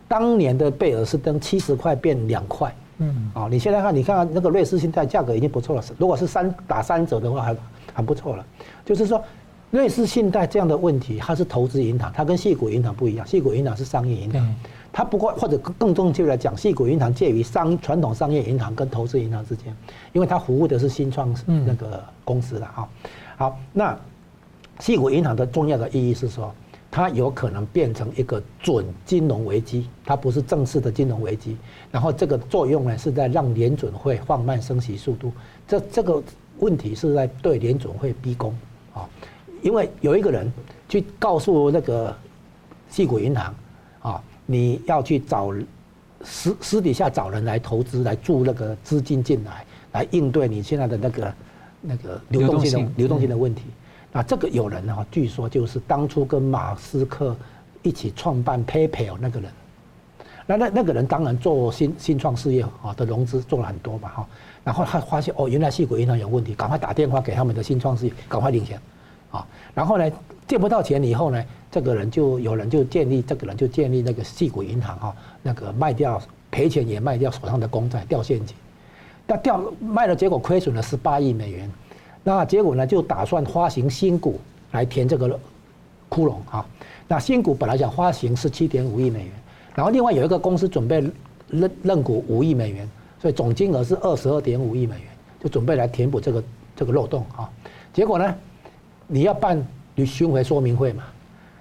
[0.08, 5.84] 当年的贝尔斯登七十块变两块，嗯，啊，你现在看，你看看那个瑞士信贷价格已经不错了。
[5.98, 7.56] 如果是三打三折的话，还
[7.94, 8.46] 还不错了。
[8.86, 9.22] 就是说，
[9.72, 14.56] 瑞士信贷这样的问题，它是投资银行，它跟细股银行不一样，细股银行是商业银行。
[14.94, 19.76] 它不过，或者更正确来讲，细股银行介于商传统商业银行跟投资银行之间，
[20.14, 22.90] 因为它服务的是新创那个公司了哈。
[23.36, 23.98] 好，那
[24.80, 26.54] 细股银行的重要的意义是说，
[26.96, 31.58] 它有可能变成一个准金融危机，它不是正式的金融危机。
[31.92, 35.30] 然后这个作用呢，是在让联准会放慢升息速度。
[35.68, 36.24] 这这个
[36.60, 38.58] 问题是在对联准会逼宫
[38.94, 39.10] 啊，
[39.62, 40.50] 因为有一个人
[40.88, 42.16] 去告诉那个
[42.90, 43.54] 矽谷银行
[44.00, 44.24] 啊。
[44.48, 45.52] 你要去找
[46.24, 51.34] 私私底下找人来投资，来注那个资金进来，来应对你现在的那个
[51.82, 53.64] 那个流动性的流动性的问题。
[54.16, 57.36] 那这个有人哈，据说就是当初跟马斯克
[57.84, 59.52] 一起创办 PayPal 那个人。
[60.48, 64.28] 那那那个人当然做新新创事业啊的融资做了很多嘛哈。
[64.64, 68.80] 然后他发现哦，原来矽谷银行有问题，赶快打电话给他们的新创事业，赶快领钱
[69.32, 69.46] 啊。
[69.74, 70.10] 然后呢，
[70.48, 71.44] 借不到钱以后呢？
[71.70, 78.56] 这个人就有人就建立，这个人就建立那个细谷银行哈，那个卖掉赔钱也卖掉手上的公债掉现金，
[79.28, 81.70] 那掉卖了结果亏损了十八亿美元，
[82.28, 84.40] 那结果呢就打算发行新股
[84.72, 85.40] 来填这个
[86.10, 86.66] 窟窿啊。
[87.08, 89.32] 那新股本来想发行十七点五亿美元，
[89.76, 91.00] 然后另外有一个公司准备
[91.50, 92.90] 认认股五亿美元，
[93.22, 95.08] 所以总金额是二十二点五亿美元，
[95.40, 96.44] 就准备来填补这个
[96.76, 97.48] 这个漏洞啊。
[97.94, 98.36] 结果呢，
[99.06, 101.04] 你要办你巡回说明会嘛？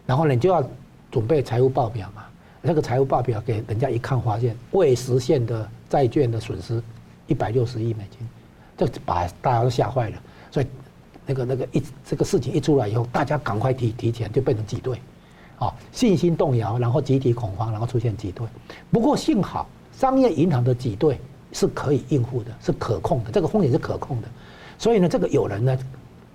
[0.07, 0.67] 然后呢你就要
[1.11, 2.25] 准备财务报表嘛，
[2.63, 6.83] 那个财务报表给人家一看，发现未实现的债券的损失
[7.27, 8.27] 一百六十亿美金，
[8.79, 10.17] 这把大家都吓坏了。
[10.55, 10.67] 所以
[11.27, 14.97] 那个那个一这个事情一出来以后，大家赶快提提前就变成挤兑，
[15.59, 18.47] 啊，信心动摇，然后集体恐慌，然后出现挤兑。
[18.93, 21.19] 不过幸好商业银行的挤兑
[21.51, 24.29] 是可以应付的，是可控的，这个风险是可控的。
[24.79, 25.77] 所以呢，这个有人呢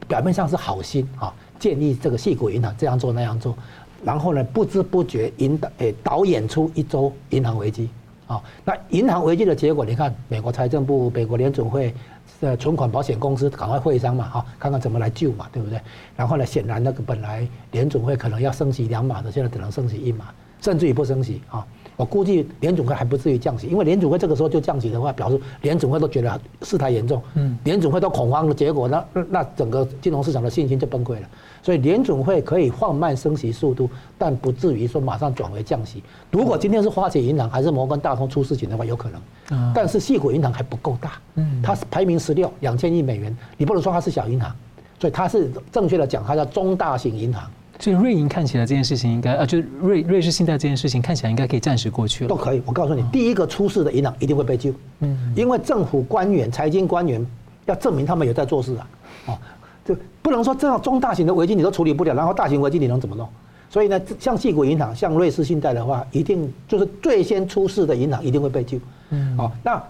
[0.06, 1.34] 表面上是好心啊。
[1.58, 3.58] 建议这个矽谷银行这样做那样做，
[4.04, 7.90] 然后呢，不知不觉引导诶导演出一周银行危机，
[8.28, 8.42] 啊。
[8.66, 11.94] 那银行危机的结果，你看美国财政部、美国联准会
[12.42, 15.80] 呃存款保险公司赶快会商嘛，哈，看看怎么来救嘛，对不对？
[16.16, 20.26] 然后呢，显然那个本来联总会可能要升息两码的，现在只能升息一码，
[20.62, 21.66] 甚至于不升息啊。
[22.00, 31.28] 我估计联总会还不至于降息，因为联总会这个时候就降息的话，表示联总会都觉得事态严重，嗯，联总会都恐慌的结果，那那整个金融市场的信心就崩溃了。
[31.62, 36.02] 所以联总会可以放慢升息速度，但不至于说马上转为降息。
[36.32, 39.74] 如果今天是花旗银行还是摩根大通出事情的话，有可能。
[39.74, 44.56] 但是矽谷银行还不够大，嗯，它是排名十六，两千亿美元，你不能说它是小银行，
[45.02, 47.44] 所以它是正确的讲，它叫中大型银行。
[47.80, 52.28] 所以瑞银看起来这件事情应该啊，就是瑞瑞士信贷这件事情看起来应该可以暂时过去了。
[52.28, 54.74] 都可以，我告诉你，第一个出事的银行一定会被救。
[55.00, 57.26] 嗯，因为政府官员、财经官员
[57.66, 58.88] 要证明他们有在做事啊。
[59.28, 59.38] 哦，
[59.86, 63.28] 就不能说这样中大型的危机你都处理不了，然后大型危机你能怎么弄？
[63.70, 68.78] 所以呢，像矽谷银行、像瑞士信贷的话，一定就是最先出事的银行一定会被救。
[69.12, 69.82] 嗯，哦，那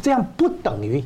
[0.00, 1.02] 这样不等于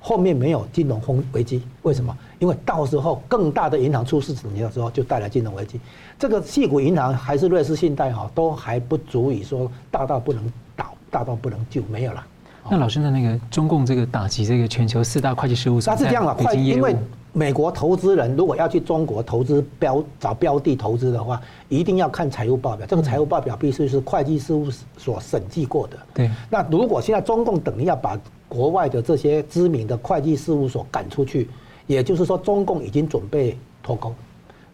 [0.00, 1.62] 后面没有金融风危机？
[1.82, 2.16] 为什么？
[2.40, 5.78] 因为到时候更大的银行出事情的时候，就带来金融危机。
[6.18, 12.26] 这个矽谷银行还是瑞士信贷哈，都还不足以说大到不能倒，大到不能救，没有了。
[12.70, 16.96] 那老师的那个中共这个打击这个全球四大会计事务所，它是这样的，会因为
[17.34, 22.86] 美国投资人如果要去中国投资标找标的投资的话，一定要看财务报表。
[22.86, 25.98] 这个财务报表必须是会计事务所审计过的。
[26.14, 26.30] 对。
[26.48, 31.46] 那如果现在中共等于要把国外的这些知名的会计事务所赶出去。
[31.90, 34.14] 也就是说，中共已经准备脱钩，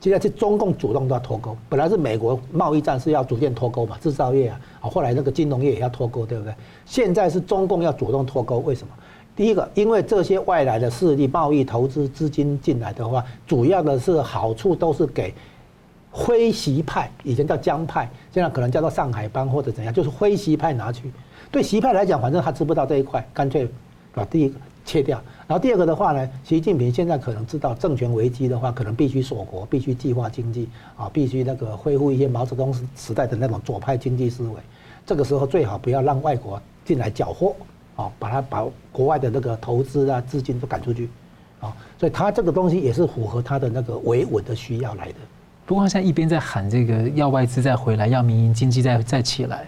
[0.03, 1.57] 现在是中共主动都要脱钩。
[1.67, 6.55] 本来是美国贸易战是要逐渐脱钩嘛，制造业啊，后来那个金融业也要脱钩，对不对？
[6.85, 8.93] 现在是中共要主动脱钩，为什么？
[9.35, 15.33] 第一个，因为这些外来的势力、贸易投资资金进来的话，主要的是好处都是给
[16.11, 21.11] 辉习派，以前叫江派，现在可能叫做上海帮或者怎样，就是辉习派拿去。
[21.51, 23.67] 对习派来讲，反正他吃不到这一块，干脆
[24.13, 25.19] 把第一个切掉。
[25.49, 34.55] 然后第二个的话呢，习近平现在可能知道政权危机的话，可能必须锁国，必须计划经济啊，必须那个恢复一些毛泽东时代的那种左派经济思维。
[35.07, 37.55] 这个时候最好不要让外国进来搅和
[37.95, 41.09] 啊，把他把国外的那个投资啊资金都赶出去
[41.61, 41.73] 啊。
[41.97, 45.19] 所以他这个东西也是符合他的那个维稳的需要来的。
[45.65, 49.67] 不过他现在一边在喊这个要外资再回来，要民营经济再再起来。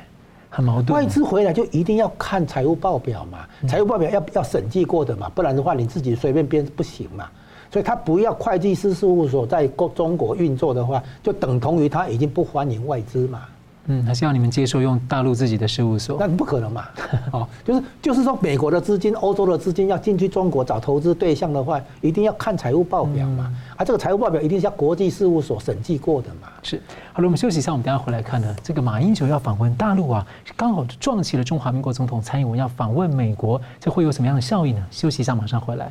[0.50, 0.98] 很矛盾。
[0.98, 7.28] 外资回来就一定要看财务报表嘛，财务报表要要审计过的嘛，不然的话你自己随便编不行嘛。
[7.70, 13.42] 所以他不要会计师事务所在中国运作的话，就等同于他已经不欢迎外资嘛。
[13.90, 16.18] 嗯，还是要你们接受用大陆自己的事务所？
[16.20, 16.84] 那不可能嘛！
[17.32, 23.50] 哦， 就是就是说，美国的资金、欧洲的资金要进去中国找投资对象的话，一定要看财务报表嘛。
[23.76, 26.48] 啊，这个财务报表一定是要国际事务所审计过的嘛。
[26.62, 26.80] 是。
[27.14, 28.54] 好了，我们休息一下，我们等下回来看呢。
[28.62, 34.86] 这个马英九要访问大陆啊，刚好撞起了中华民国总统蔡英文要访问美国，这会有什么样的效应呢？
[34.90, 35.90] 休息一下，马上回来。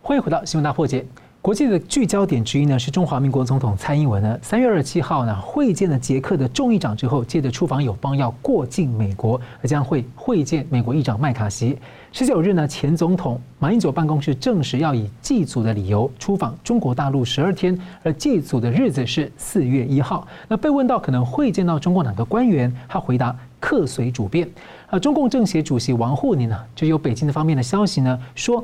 [0.00, 1.04] 欢迎回到新闻大破解。
[1.42, 11.78] 国际的聚焦点之一呢，是中华民国总统蔡英文呢，三月二十七号呢会见了捷克的众议长之后，接着出访友邦要过境美国，而将会会见美国议长麦卡锡。
[12.12, 20.28] 十九日呢，前总统马英九办公室证实要以祭祖的理由出访中国大陆十二天，而祭祖的日子是四月一号。
[20.46, 24.46] 那被问到可能会见到中共哪个官员，他回答客随主便。
[24.90, 28.62] 啊，中共政协主席王沪宁呢，就有北京的方面的消息呢，说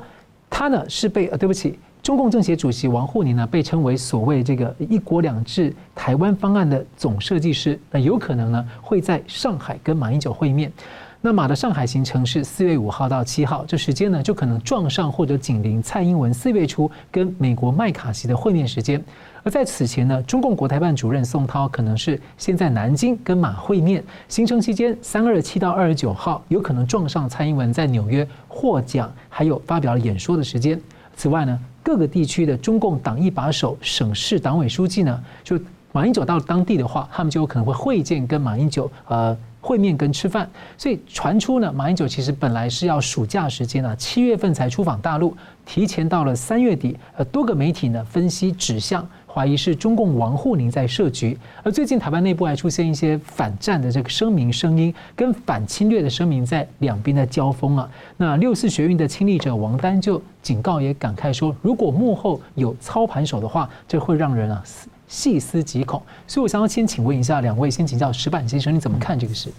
[0.50, 1.78] 他呢是被呃，对不起。
[2.07, 10.73] 中共政协主席王沪宁呢，被称为所谓这个“一国两制”台湾方案的总设计师，那有可能呢会在上海跟马英九会面。
[11.21, 19.05] 那马的上海行程是四月五号到七号，这时间呢就可能撞上或者紧邻蔡英文四月初跟美国麦卡锡的会面时间。
[19.42, 30.81] 而在此前呢，中共国台办主任宋涛可能是先在南京跟马会面，行程期间三二七到二十九号有可能撞上蔡英文在纽约获奖还有发表演说的时间。
[31.16, 35.59] 此外呢，各个地区的中共党一把手、省市党委书记呢，就
[35.92, 40.48] 马英九到当地的话，他们就有可能会会见跟马英九呃会面跟吃饭。
[40.76, 46.96] 所以传出呢，马英九其实本来是要暑假时间啊，七月份才出访大陆，提前到了三月底。
[47.16, 49.09] 呃，多个媒体呢分析指向。
[49.37, 57.87] 怀疑是中共王沪宁在设局，而最近台湾内部还出现一些反战的这个声明声音，跟反侵略的声明在两边的交锋啊。
[58.17, 64.65] 那六四学运的亲历者王丹就警告也感慨说，如果幕后有操盘手的话，这会让人啊
[65.06, 66.00] 细思极恐。
[66.27, 69.50] 所以我想要先请问一下两位，先请教石板先生，你怎么看这个事？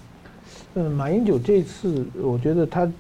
[0.74, 2.92] 嗯，马英九这次我觉得他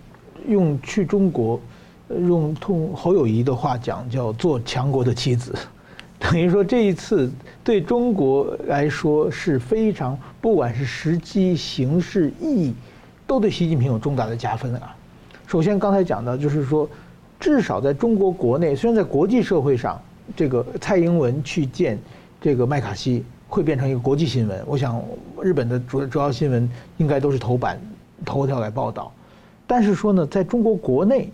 [0.47, 1.59] 用去中国，
[2.07, 5.55] 用通侯友谊的话讲，叫做强国的棋子。
[6.31, 7.31] 等于说这一次
[7.63, 12.73] 对中国来说是非常，不管是时机、形势、意义，
[13.27, 14.95] 都对习近平有重大的加分啊。
[15.45, 16.89] 首先刚才讲到，就是说，
[17.39, 20.01] 至少在中国国内，虽然在国际社会上，
[20.35, 21.99] 这个蔡英文去见
[22.41, 25.01] 这个麦卡锡会变成一个国际新闻，我想
[25.41, 27.79] 日本的主主要新闻应该都是头版
[28.25, 29.11] 头条来报道。
[29.67, 31.31] 但是说呢，在中国国内，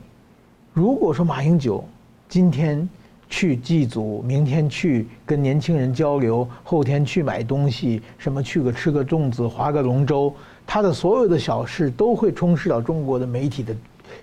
[0.74, 1.84] 如果说马英九
[2.28, 2.88] 今天
[3.36, 10.32] 去祭祖，明天去跟年轻人交流，后天去买东西，什么去个吃个粽子，划个龙舟，
[10.68, 13.76] 他的所有的小事都会充斥到中国的媒体的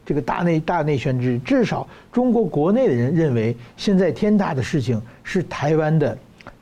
[0.07, 1.37] 这个大内大内宣之。
[1.41, 6.17] 至少中国国内的人认为，现在天大的事情是台湾的，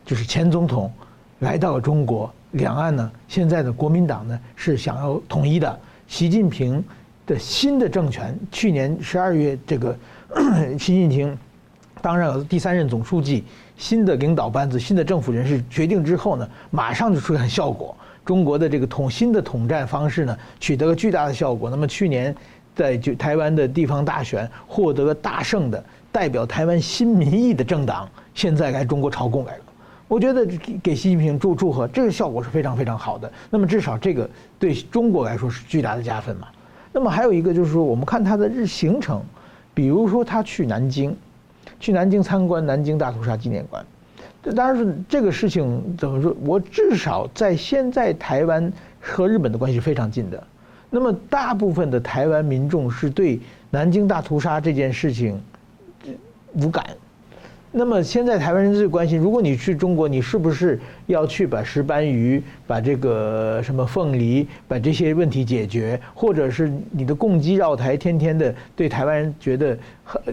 [0.07, 0.91] 就是前总统
[1.41, 6.83] 来到了中国，两岸呢现在的国民党呢是想要统一的，习近平。
[7.27, 9.95] 的新的政权，去年十二月，这个
[10.81, 11.37] 习近平
[12.01, 13.45] 当然第三任总书记，
[13.77, 17.97] 新的领导班子、新的政府人事决定之后呢，马上就出现效果。
[18.25, 21.71] 中国的这个统新的统战方式呢，取得了巨大的效果。
[21.71, 22.35] 那么去年
[22.77, 25.83] 在就台湾的地方大选获得了大胜的，
[26.13, 29.63] 代表台湾新民意的政党，现在来中国朝贡来了。
[30.07, 30.47] 我觉得
[30.83, 33.31] 给习近平祝祝贺，这个效果是非常非常好的。
[33.51, 34.29] 那么至少这个
[34.59, 36.49] 对中国来说是巨大的加分嘛。
[36.93, 39.23] 那么还有一个就是说，我们看他的日行程，
[39.75, 41.15] 比如说他去南京，
[41.81, 43.85] 去南京参观南京大屠杀纪念馆。
[44.43, 46.35] 这当然是这个事情怎么说？
[46.45, 50.43] 我至少在现在台湾和日本的关系非常近的，
[50.91, 55.41] 那么大部分的台湾民众是对南京大屠杀这件事情
[56.55, 56.87] 无感。
[57.79, 69.79] 那么现在台湾人最关心，如果你去中国，你是不是要去把石斑鱼、把这个什么凤梨、把这些问题解决，或者是你的共机绕台，天天的对台湾人觉得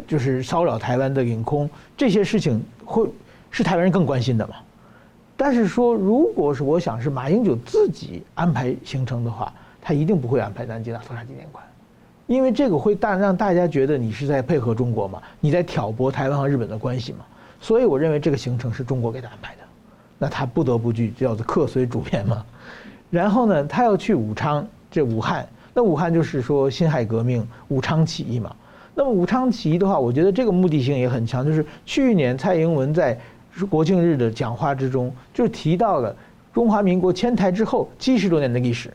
[0.07, 3.07] 就是骚扰台湾的领空，这些事情会
[3.51, 4.55] 是台湾人更关心的嘛？
[5.37, 11.63] 但是说，如果是我想是马英九自己安排行程的话，他一定不会安排南京大屠杀纪念馆。
[12.25, 17.19] 因为这个会大让大家觉得你是在配合中国嘛，你在挑拨台湾和日本的关系嘛，
[17.65, 19.61] 所以我认为这个行程是中国给他安排的，
[20.19, 22.45] 那他不得不去叫做客随主便嘛。
[23.09, 28.55] 然后呢，他要去武昌，这武汉，那武汉就是说辛亥革命武昌起义嘛。
[28.93, 33.19] 那么武昌起义的话，我觉得这个目的性也很强，就是去年蔡英文在
[33.67, 36.15] 国庆日的讲话之中就提到了
[36.53, 38.93] 中华民国迁台之后七十多年的历史，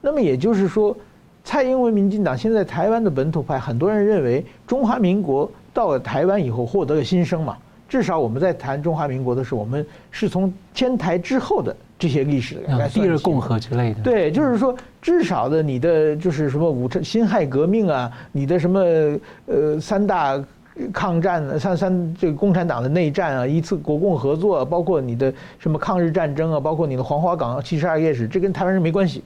[0.00, 0.96] 那么也就是说。
[1.44, 7.56] 蔡英文民进党现在台湾的本土派，很多人认为中华民国到了台湾以后获得了新生嘛。
[7.88, 12.90] 至少我们在谈中华民国的时候，我们是从迁台之后的这些历史来算。
[12.90, 14.02] 第二共和之类的。
[14.02, 18.80] 对，就是说，至少的你的就是什么武昌辛亥革命啊，你的什么
[19.46, 20.38] 呃三大
[20.92, 29.24] 抗战三三这个共产党的内战啊，一次国共合作，包括你的什么抗日战争啊，包括你的黄花岗七十二夜史，这跟台湾人没关系。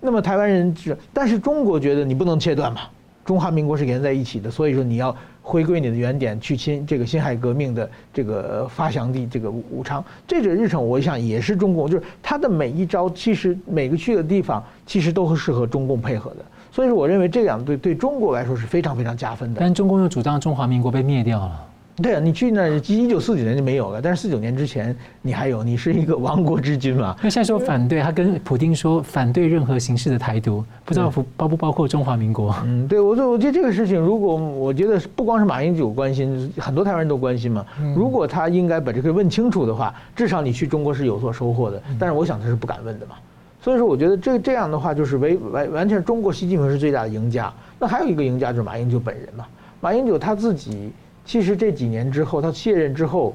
[0.00, 2.82] 那么台湾人是，但是中国觉得你不能切断嘛，
[3.24, 5.16] 中华民国是连在一起的，所以说你要
[5.48, 19.60] 回归你的原点，去亲这个辛亥革命的这个发祥地这个武昌，这个日程我想也是中共，就是他的每一招，其实每个去的地方，其实都是适合中共配合的，所以说我认为这两对对中国来说是非常非常加分的。
[19.60, 21.64] 但中共又主张中华民国被灭掉了。
[22.02, 27.16] 对啊，你去那一九四九年就没有了，但是四九年之前你还有，你是一个亡国之君嘛。
[27.22, 32.54] 那现在说反对，他跟普京说反对任何形式的台独，不知道包不包括中华民国？
[32.64, 37.66] 嗯，对，我说我觉得这个事情，如果我觉得不光是马英九关心，很多台湾人都关心嘛。
[37.96, 41.82] 如果他应该把这个问清楚的话，至少你去中国是有所收获的。
[41.98, 43.16] 但是我想他是不敢问的嘛。
[43.60, 47.52] 所以说，我觉得这这样的话，就是完完完全中国习近平是最大的赢家。
[47.78, 49.44] 那还有一个赢家就是马英九本人嘛。
[49.80, 50.92] 马英九他自己。
[51.28, 53.34] 其实这几年之后，他卸任之后，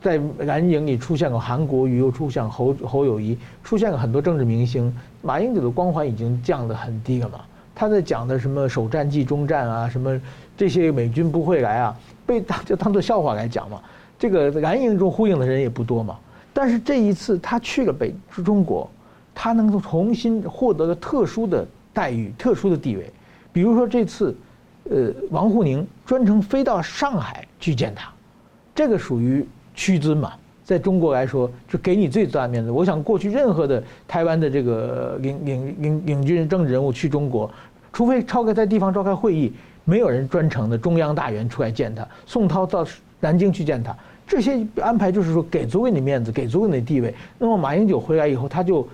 [0.00, 4.90] 在蓝营里出现了韩国瑜，又出现侯侯友谊，出现了很多政治明星。
[5.20, 7.40] 马英九的光环已经降得很低了嘛。
[7.74, 10.18] 他在讲的什么首战即终战啊，什么
[10.56, 13.82] 这些美军不会来啊，被当就当做笑话来讲嘛。
[14.18, 16.16] 这个蓝营中呼应的人也不多嘛。
[16.54, 18.90] 但是这一次他去了北中国，
[19.34, 23.12] 他能够重新获得了特殊的待遇、特殊的地位。
[23.52, 24.34] 比如说这次。
[24.90, 28.08] 呃，王沪宁专程飞到上海去见他，
[28.74, 30.32] 这个属于屈尊嘛？
[30.64, 32.70] 在中国来说，就给你最大面子。
[32.70, 37.48] 我想过去任何的台湾的这个领领领领军政治人物去中国，
[37.92, 39.52] 除非超开在地方召开会议，
[39.84, 42.06] 没有人专程的中央大员出来见他。
[42.26, 42.84] 宋涛到
[43.20, 47.14] 南京去见他，这些安排就是说给足给你面子，给足给你地位。
[47.38, 48.86] 那么马英九回来以后，他就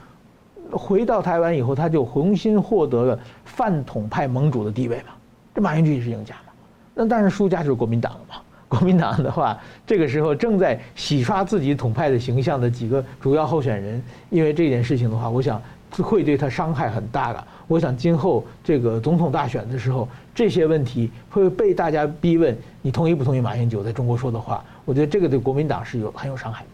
[0.71, 5.13] 回到台湾以后，他就重新获得了泛统派盟主的地位嘛。
[5.55, 6.53] 这马英九也是赢家嘛？
[6.95, 8.37] 那当然输家就是国民党了嘛。
[8.69, 17.45] 国民党的话，这个时候正在洗刷自己统派的形象的几个主要候选人，因为这件事情的话，我想会对他伤害很大的。
[17.69, 24.65] 我想今后这个总统大选的时候，这些问题会被大家逼问，你同意不同意马英九在中国说的话？
[24.87, 26.69] 我觉得这个对国民党是有很有伤害的。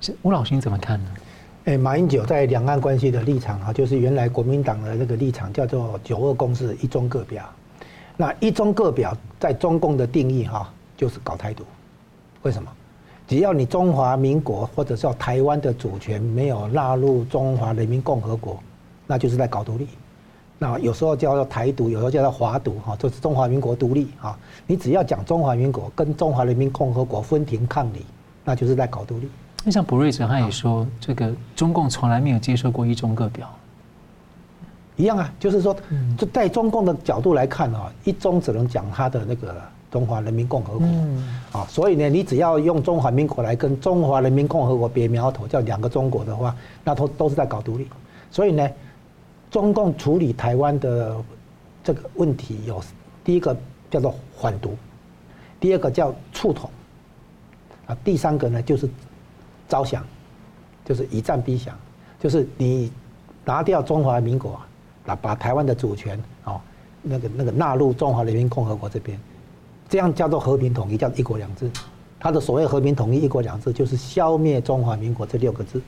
[0.00, 1.10] 是吴老师你怎么看呢？
[1.64, 7.44] 哎，马英九在两岸关系的立场啊，就是原来国民党的那个立场叫做“九二共识，一中各表”。
[8.20, 11.62] 那一中各表在中共的定义哈，就是搞台独。
[12.42, 12.68] 为什么？
[13.28, 18.58] 只要你中华民国或者叫台湾的主权没有纳入中华人民共和国，
[19.06, 19.86] 那就是在搞独立。
[20.58, 24.36] 那有时候叫做台独，有时候叫做华独，哈，就是中华民国独立啊。
[24.66, 28.04] 你只要讲中华民国跟中华人民共和国分庭抗礼，
[28.44, 29.28] 那就是在搞独立。
[29.62, 33.48] 那像博瑞哲他也说，这个中共从来没有接受过一中各表。
[34.98, 35.74] 一样啊，就是说，
[36.18, 39.54] 就在中共的角度来看啊，一中只能讲他的那个。
[39.90, 40.86] 中华人民共和国，
[41.50, 47.88] 啊，所以呢，你只要用中华民国来跟中华人民共和国别苗头，叫两个中国的话，那都都是在搞独立。
[48.30, 48.68] 所以呢，
[49.50, 51.16] 中共处理台湾的
[51.82, 52.84] 这个问题有
[53.24, 53.56] 第一个
[53.90, 54.76] 叫做缓独，
[55.58, 56.68] 第二个叫促统，
[57.86, 58.86] 啊，第三个呢就是
[59.70, 60.04] 招降，
[60.84, 61.74] 就是以战逼降，
[62.20, 62.92] 就是你
[63.42, 64.60] 拿掉中华民国，
[65.08, 66.60] 把把台湾的主权啊，
[67.02, 69.18] 那个那个纳入中华人民共和国这边。
[69.88, 71.70] 这样叫做和平统一，叫一国两制。
[72.20, 75.80] 他的所谓和平统一、一国两制，就是消灭中华民国这六个字。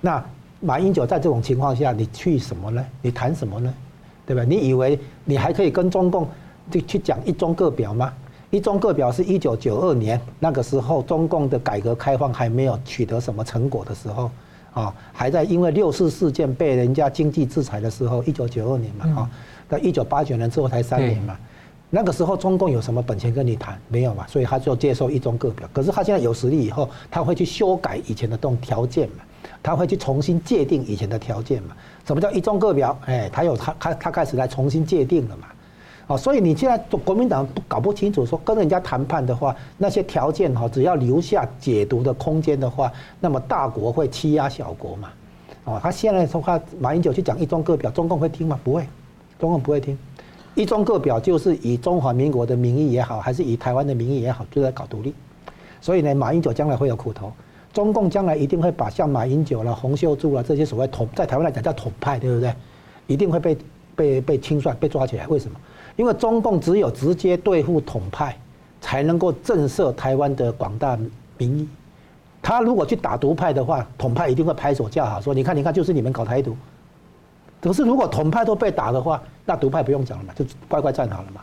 [0.00, 0.24] 那
[0.60, 2.86] 马英九在这种情况下，你去什么呢？
[3.02, 3.74] 你谈什么呢？
[4.24, 4.42] 对吧？
[4.42, 6.26] 你以为你还可以跟中共
[6.70, 8.12] 去去讲一中各表吗？
[8.50, 14.30] 一中各表是一九九二年那个时候，中共的改革开放还没有取得什么成果的时候，
[14.76, 19.30] 啊，还在因为六四事件被人家经济制裁的时候，一九九二年嘛，啊，
[19.70, 21.34] 到一九八九年之后才三年嘛。
[21.88, 23.80] 那个时候中共有什么本钱跟你谈？
[23.88, 25.66] 没有嘛，所以他就接受一中各表。
[25.72, 29.24] 可是他现在有实力以后，他会去修改以前的这种条件嘛，
[29.62, 31.74] 他会去重新界定以前的条件嘛。
[32.04, 32.98] 什么叫一中各表？
[33.06, 35.46] 哎，他有他他他开始来重新界定了嘛。
[36.08, 45.10] 哦，所以你现在国民党搞不清楚说跟人家谈判的话，那些条件哈，只要留下解读的空间的话，那么大国会欺压小国嘛。
[45.64, 48.56] 哦，他现在说话，马英九去讲一中各表，中共会听吗？
[48.62, 48.86] 不会，
[49.36, 49.98] 中共不会听。
[50.54, 55.12] 一中各表就是以中华民国的名义也好，还是以台湾的名义也好，就在搞独立。
[55.80, 57.32] 所以呢，马英九将来会有苦头。
[57.72, 62.54] 中共将来一定会把像马英九啦、洪秀柱啦这些所谓统，在台湾来讲叫统派，对不对？
[63.08, 63.58] 一定会被
[63.96, 65.26] 被被清算、被抓起来。
[65.26, 65.60] 为什么？
[65.96, 68.36] 因为中共只有直接对付统派，
[68.80, 70.96] 才能够震慑台湾的广大
[71.38, 71.68] 民意。
[72.42, 76.56] 他如果去打独派的话，统派一定会拍手叫好，说：“你看，你看，就是你们搞台独。”
[77.60, 81.40] 可是如果统派都被打的话，那独派不用讲了嘛，就乖乖站好了嘛。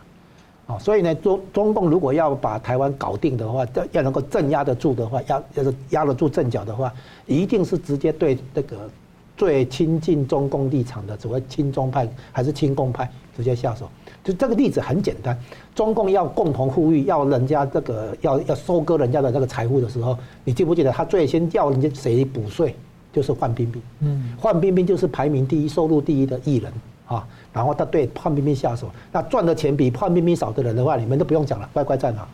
[0.68, 6.94] 哦，所以呢，中中共如果要把台湾搞定的话，要要能够镇压得住的话，压要是压得住阵脚的话，
[7.26, 8.90] 一定是直接对那个
[9.36, 13.90] 最亲近中共立场的所谓亲中派还是亲共派直接下手。
[14.24, 15.38] 就这个例子很简单，
[15.76, 22.76] 中共要共同富裕，要人家这个要要收割人家的这个财富的时候，你记不记得他最先要人家谁补税？
[23.12, 26.74] 就是范冰冰，嗯，范冰冰就是排名第一、收入第一的艺人
[27.06, 27.28] 啊。
[27.54, 32.28] 然后他对范冰冰下手，那赚的钱比范冰冰少的人的话，你们都不用讲了，乖乖站好。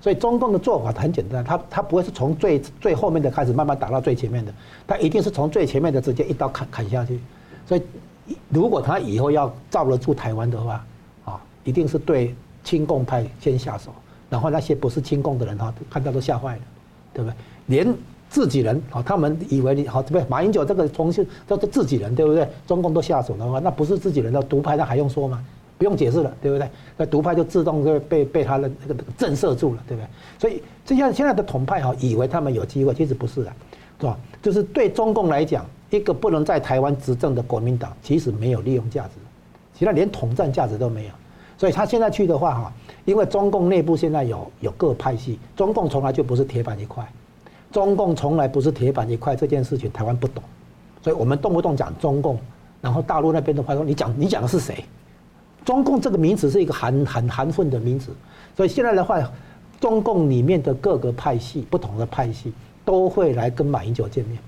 [0.00, 4.54] 所以中共的做法很简单，他他不会是从最最后面的开始慢慢打到最前面的，
[4.86, 7.20] 他一定是从最前面的直接一刀砍砍下去。
[7.66, 7.82] 所以
[8.48, 10.86] 如果他以后要罩得住台湾的话，啊，
[11.64, 13.90] 一定是对亲共派先下手，
[14.30, 16.62] 然后那些不是亲共的人哈，看到都吓坏了，
[17.12, 17.34] 对不对？
[17.66, 17.94] 连。
[18.30, 20.28] 自己人啊，他们以为你好，对不对？
[20.28, 22.48] 马英九这个重庆叫做自己人，对不对？
[22.66, 25.44] 中共都下手的话，那不是自己人的独派，那还用说吗？
[25.78, 26.68] 不用解释了，对不对？
[26.96, 30.08] 那独派就自动就被被他的那个震慑住了，对不对？
[30.40, 33.52] 所以这些现在的统派哈，以为他们有机会，其实不是的，
[34.00, 34.18] 是吧？
[34.42, 39.10] 就是对中共来讲，一个不能在台湾执政的国民党，其实没有利用价值，
[39.78, 41.10] 其他连统战价值都没有。
[41.56, 42.72] 所以他现在去的话哈，
[43.04, 47.06] 因为中共内部现在有有各派系，中共从来就不是铁板一块。
[47.70, 50.42] 中共从来不是铁板一块，这件事情台湾不懂，
[51.02, 52.38] 所以我们动不动讲中共，
[52.80, 54.84] 然后大陆那边的话说你讲你讲的是谁？
[55.64, 58.12] 中共这个名词是一个含含含混的名词，
[58.56, 59.28] 所以现在的话，
[59.80, 62.52] 中共里面的各个派系、不同的派系
[62.84, 64.38] 都会来跟马英九见面。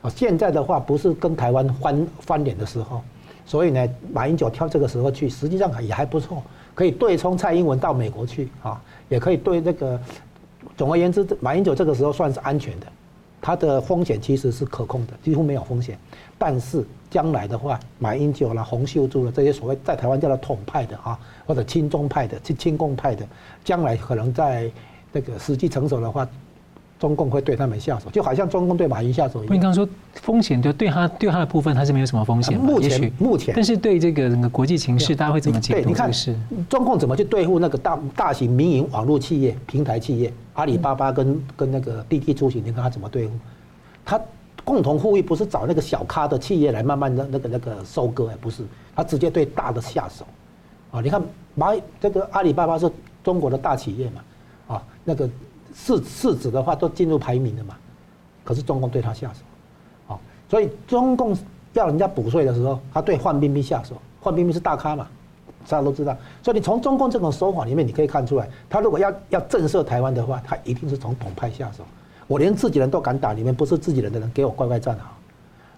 [0.00, 3.02] 啊，现在的话不是跟台湾翻翻脸的时候，
[3.44, 6.42] 所以呢，马英九挑这个时候去，实际上也还不错，
[6.74, 10.00] 可以对冲蔡英文到美国去啊，也可以对那个。
[10.76, 12.86] 总而言之，马英九这个时候算是安全的，
[13.40, 15.98] 他的风险其实是可控的，几乎没有风险。
[16.38, 23.26] 但是将来的话，马英九啦、洪秀柱啦这些所谓在台湾叫做统派的啊，或者亲中派的、亲亲共派的，
[23.64, 24.70] 将来可能在
[25.12, 26.26] 那个时机成熟的话，
[27.02, 29.56] 中共会对他们下手，就好像中共对马云下手一样。
[29.56, 32.56] 你刚刚说风险，就对他对他的部分，他是没有什么风险。
[32.56, 35.80] 目前目前，但是对这个整个国际情势，大家会怎么解读？
[35.80, 36.12] 对，你看，
[36.68, 43.32] 中共怎么去对付那个大大型民营网络企业、平台企业，阿里巴巴跟跟那个滴滴出行，你看他怎么对付？
[44.04, 44.20] 他
[44.62, 48.62] 共同富裕不是找那个小咖的企业来慢慢的那个那个收割，哎，不是，
[48.94, 50.24] 他直接对大的下手。
[50.92, 51.20] 啊，你看
[51.56, 52.88] 马这个阿里巴巴是
[53.24, 55.28] 中国的大企业嘛，啊，那个。
[55.74, 57.74] 市市值的话都进入排名了嘛，
[58.44, 60.18] 可是中共对他下手，啊，
[60.48, 61.36] 所以中共
[61.72, 65.06] 要人家补税的时候，他对范冰冰下手，范冰冰是大咖嘛，
[65.68, 71.84] 大家都知道，所以你从中共这种手法里面，你可以看出来，他如果要要震慑台湾的话，他一定是从统派下手。
[72.26, 75.16] 我连自己人都敢打，里面不是自己人的人给我乖乖站好。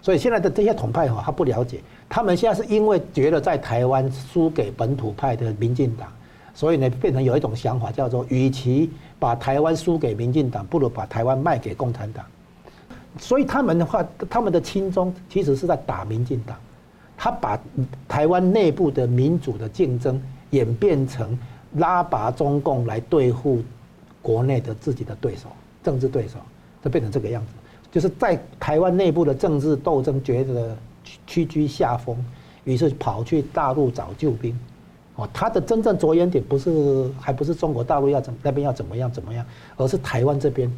[0.01, 6.07] 所以现在的这些统派哈，他不了解，他们现在是因为觉得在台湾输给本土派的民进党。
[6.55, 8.89] 所以呢，变成有一种想法，叫做与其
[9.19, 12.25] 把台湾输给民进党，不如把台湾卖给共产党。
[13.19, 16.57] 所以他们的话，他们的亲中其实是在打民进党。
[17.17, 17.59] 他把
[18.07, 21.37] 台湾内部的民主的竞争演变成
[21.73, 23.61] 拉拔中共来对付
[24.21, 25.49] 国内的自己的对手、
[25.83, 26.39] 政治对手，
[26.83, 27.53] 就变成这个样子。
[27.91, 30.75] 就是在台湾内部的政治斗争觉得
[31.25, 32.17] 屈居下风，
[32.65, 34.57] 于是跑去大陆找救兵。
[35.15, 39.45] 哦，他的真正着眼点不是，还不是中国大陆要怎那边要怎么样怎么样，
[39.77, 40.71] 而是台湾这边。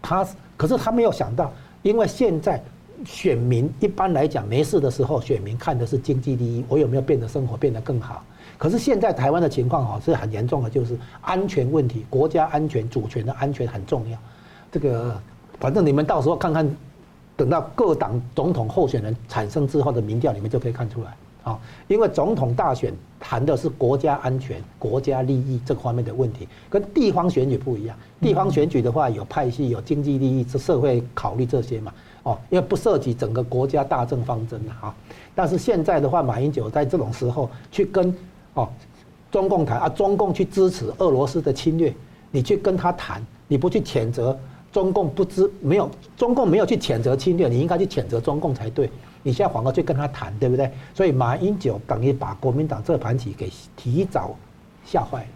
[0.00, 1.52] 他可是他没有想到，
[1.82, 2.62] 因为现在
[3.04, 8.22] 选民一般来讲没事的时候，选民看的是经济利益，我有没有变得生活变得更好。
[8.56, 14.18] 可是现在台湾的情况哈是很严重的，就是安全问题，国家安全、主权的安全很重要。
[14.72, 15.20] 这个
[15.60, 16.66] 反正你们到时候看看，
[17.36, 21.14] 等到各党总统候选人产生之后的民调，你们就可以看出来。
[21.46, 27.96] 啊，因为总统大选谈的是国家安全、国家利益这方面的问题，跟地方选举不一样。
[28.20, 31.94] 地方选举的话，有派系、有经济利益、是社会考虑这些嘛。
[32.24, 34.92] 哦，因为不涉及整个国家大政方针啊。
[35.36, 38.12] 但是现在的话，马英九在这种时候去跟
[38.54, 38.68] 哦
[39.30, 41.94] 中共谈啊，中共去支持俄罗斯的侵略，
[42.32, 44.36] 你去跟他谈，你不去谴责
[44.72, 48.90] 中共不知没有中共没有去谴责侵略，你应该去谴责中共才对。
[49.26, 50.70] 你现在反而去跟他谈，对不对？
[50.94, 54.36] 所以马英九等于把国民党这盘棋给提早
[54.84, 55.28] 吓坏了。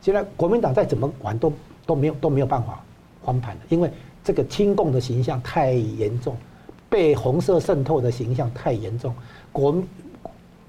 [0.00, 1.52] 现在国民党再怎么玩都
[1.84, 2.82] 都没有都没有办法
[3.22, 3.90] 翻盘了，因为
[4.24, 6.34] 这个亲共的形象太严重，
[6.88, 9.14] 被红色渗透的形象太严重。
[9.52, 9.82] 国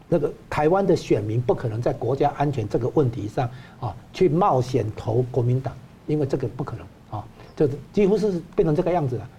[0.10, 3.50] 那个台湾的选民不可能在国家安全这个问题上
[3.80, 5.74] 啊去冒险投国民党，
[6.06, 6.86] 因为这个不可能
[7.18, 9.30] 啊，就几乎是变成这个样子了。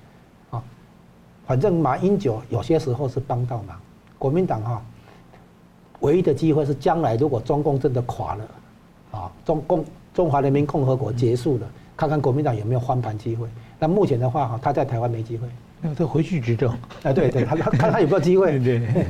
[1.48, 3.74] 反正马英九有些时候是帮到忙，
[4.18, 4.82] 国民党哈，
[6.00, 8.44] 唯一的机会是将来如果中共真的垮了，
[9.12, 9.82] 啊，中共
[10.12, 13.48] 中华人民共和国结束了，看看国民党有没有翻盘机会。
[13.78, 15.48] 那目前的话哈，他在台湾没机会，
[15.80, 16.70] 那他回去执政，
[17.02, 18.58] 哎，对对，他他看他有没有机会。
[18.60, 19.06] 对。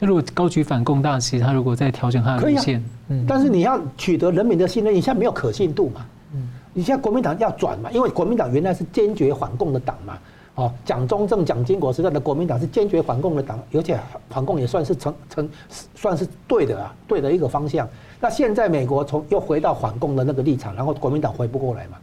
[0.00, 6.04] 那如果高举反共大旗，他如果再调整他的路线，嗯，但是你要取得人民的信任，你现在没有可信度嘛，
[6.34, 10.18] 嗯，你现在国民党要转嘛，因为国民党原来是坚决反共的党嘛。
[10.54, 13.98] 哦，蒋中正、蒋经国时代的国民党是坚决反共的党，而且
[14.28, 15.48] 反共也算是成成
[15.94, 17.88] 算是对的啊，对的一个方向。
[18.20, 21.96] 那现在美国从又回到反共的那个立场，然后国民党回不过来嘛，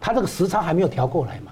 [0.00, 1.50] 他这个时差还没有调过来嘛。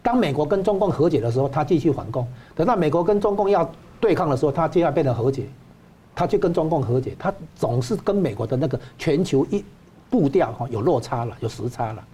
[0.00, 2.24] 当美国跟中共和解的时候，他继续反共；
[2.54, 3.68] 等到美国跟中共要
[4.00, 5.46] 对抗的时候，他就要变得和解，
[6.14, 9.64] 他去跟中共和解，他总是跟美国的那个全球一
[10.08, 12.04] 步调哈有落差了，有时差了。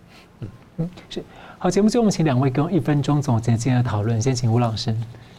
[0.79, 1.23] 嗯，是。
[1.59, 4.21] 好，节目最后我们请两位跟一分钟总结今天的讨论。
[4.21, 4.95] 先请吴老师。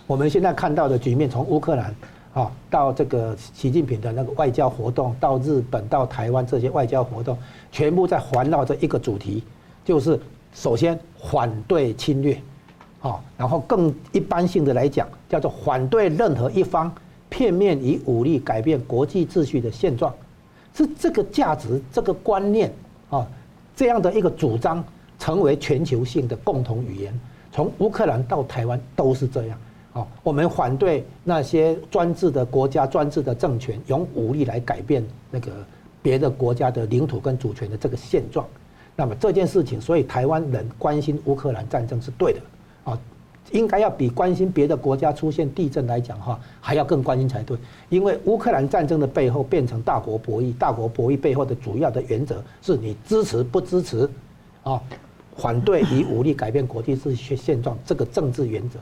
[0.08, 1.94] 我们现在看到的局面，从乌克兰
[2.34, 7.38] 啊到这个习近平的那个外交活动，到日本、到台湾这些外交活动，
[7.72, 9.44] 全部在环绕着一个主题，
[9.86, 10.20] 就是
[10.54, 10.98] 首先
[11.30, 12.42] 反对侵略，
[13.02, 16.92] 啊，然后更一般性的来讲，叫做反对任何一方
[17.30, 20.12] 片面以武力改变国际秩序的现状，
[20.74, 22.74] 是这个价值、这个观念
[23.12, 23.28] 啊，
[23.76, 24.84] 这样的一个主张。
[25.20, 27.20] 成为全球性的共同语言，
[27.52, 29.58] 从乌克兰到台湾都是这样。
[29.94, 35.52] 哦，我们反对那些专制的国家、专制的政权用武力来改变那个
[36.02, 38.46] 别的国家的领土跟主权的这个现状。
[38.96, 42.40] 那么这件事情，所以台湾人关心乌克兰战争是对的。
[42.84, 43.00] 啊，
[43.52, 47.58] 应该要比关心别的国家出现地震来讲哈，还要更关心才对。
[47.90, 54.08] 因为乌克兰战争的背后变成大国博弈，大国博弈背后的主要的原则是你支持不支持
[54.64, 54.80] 啊？
[55.38, 58.80] 反对以武力改变国际秩序现状这个政治原则，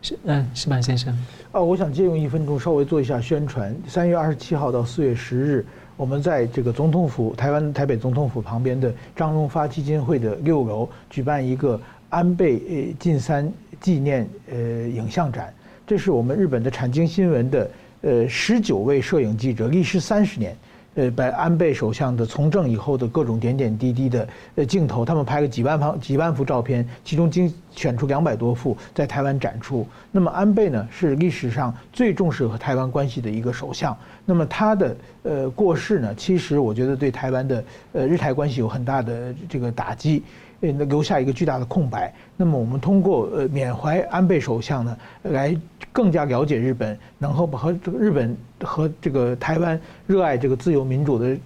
[0.00, 1.16] 是嗯，矢板先生。
[1.52, 3.74] 哦，我想借用一分钟稍微做一下宣传。
[3.88, 5.66] 三月二十七号到四月十日，
[5.96, 14.58] 我们在这个总统府台湾台北总统府旁边的张荣发基金会的六楼举办一个安倍呃晋三纪念呃
[14.88, 15.52] 影像展，
[15.86, 17.70] 这是我们日本的产经新闻的
[18.02, 20.56] 呃十九位摄影记者历时三十年。
[20.94, 29.86] 呃，把安倍首相的从政以后的各种点点滴滴的呃镜头，他们拍了几万方几万幅照片，其中精选出两百多幅在台湾展出。
[30.10, 33.96] 那么安倍呢，是历史上最重视和台湾关系的一个首相。
[34.24, 40.22] 那么他的呃过世呢，其实我觉得对台湾的呃日台关系有很大的这个打击。
[40.60, 42.10] 呃留下一个巨大的空白。
[42.38, 45.54] 那么，我们通过呃缅怀安倍首相呢，来
[45.94, 51.36] 更加了解日本，然后和这个日本和这个台湾热爱这个自由民主的，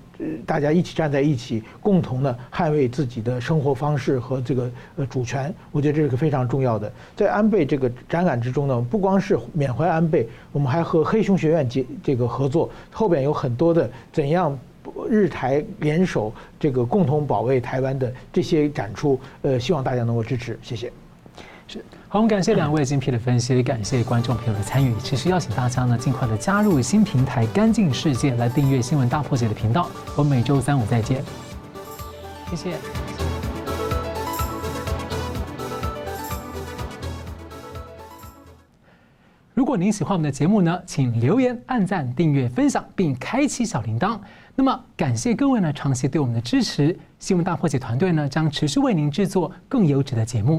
[0.47, 5.55] 大家一起站在一起，共同的捍卫自己的生活方式和这个呃主权。
[5.71, 6.91] 我觉得这是个非常重要的。
[7.15, 14.59] 在安倍这个展览之中呢，不光是缅怀安倍，我们还和黑熊学院结这个合作，后边有很多的怎样。
[15.07, 20.91] 日台联手，这个共同保卫台湾的这些展出，呃，希望大家能够支持，谢谢。
[21.67, 24.95] 是，好，我们感谢两位精辟的分析，感谢观众朋友的参与。
[25.03, 29.91] 其实邀请大家呢，尽快的加入新平台“干净世界”来订阅《新闻大破解》的频道。
[30.17, 31.23] 我们每周三五再见，
[32.49, 32.77] 谢谢。
[39.53, 44.19] 如果您喜欢我们的节目呢，请留言、按赞、订阅、分享，并开启小铃铛。
[44.55, 46.99] 那么，感谢各位呢长期对我们的支持。
[47.19, 50.57] 新闻大破解团队呢将持续为您制作更优质的节目。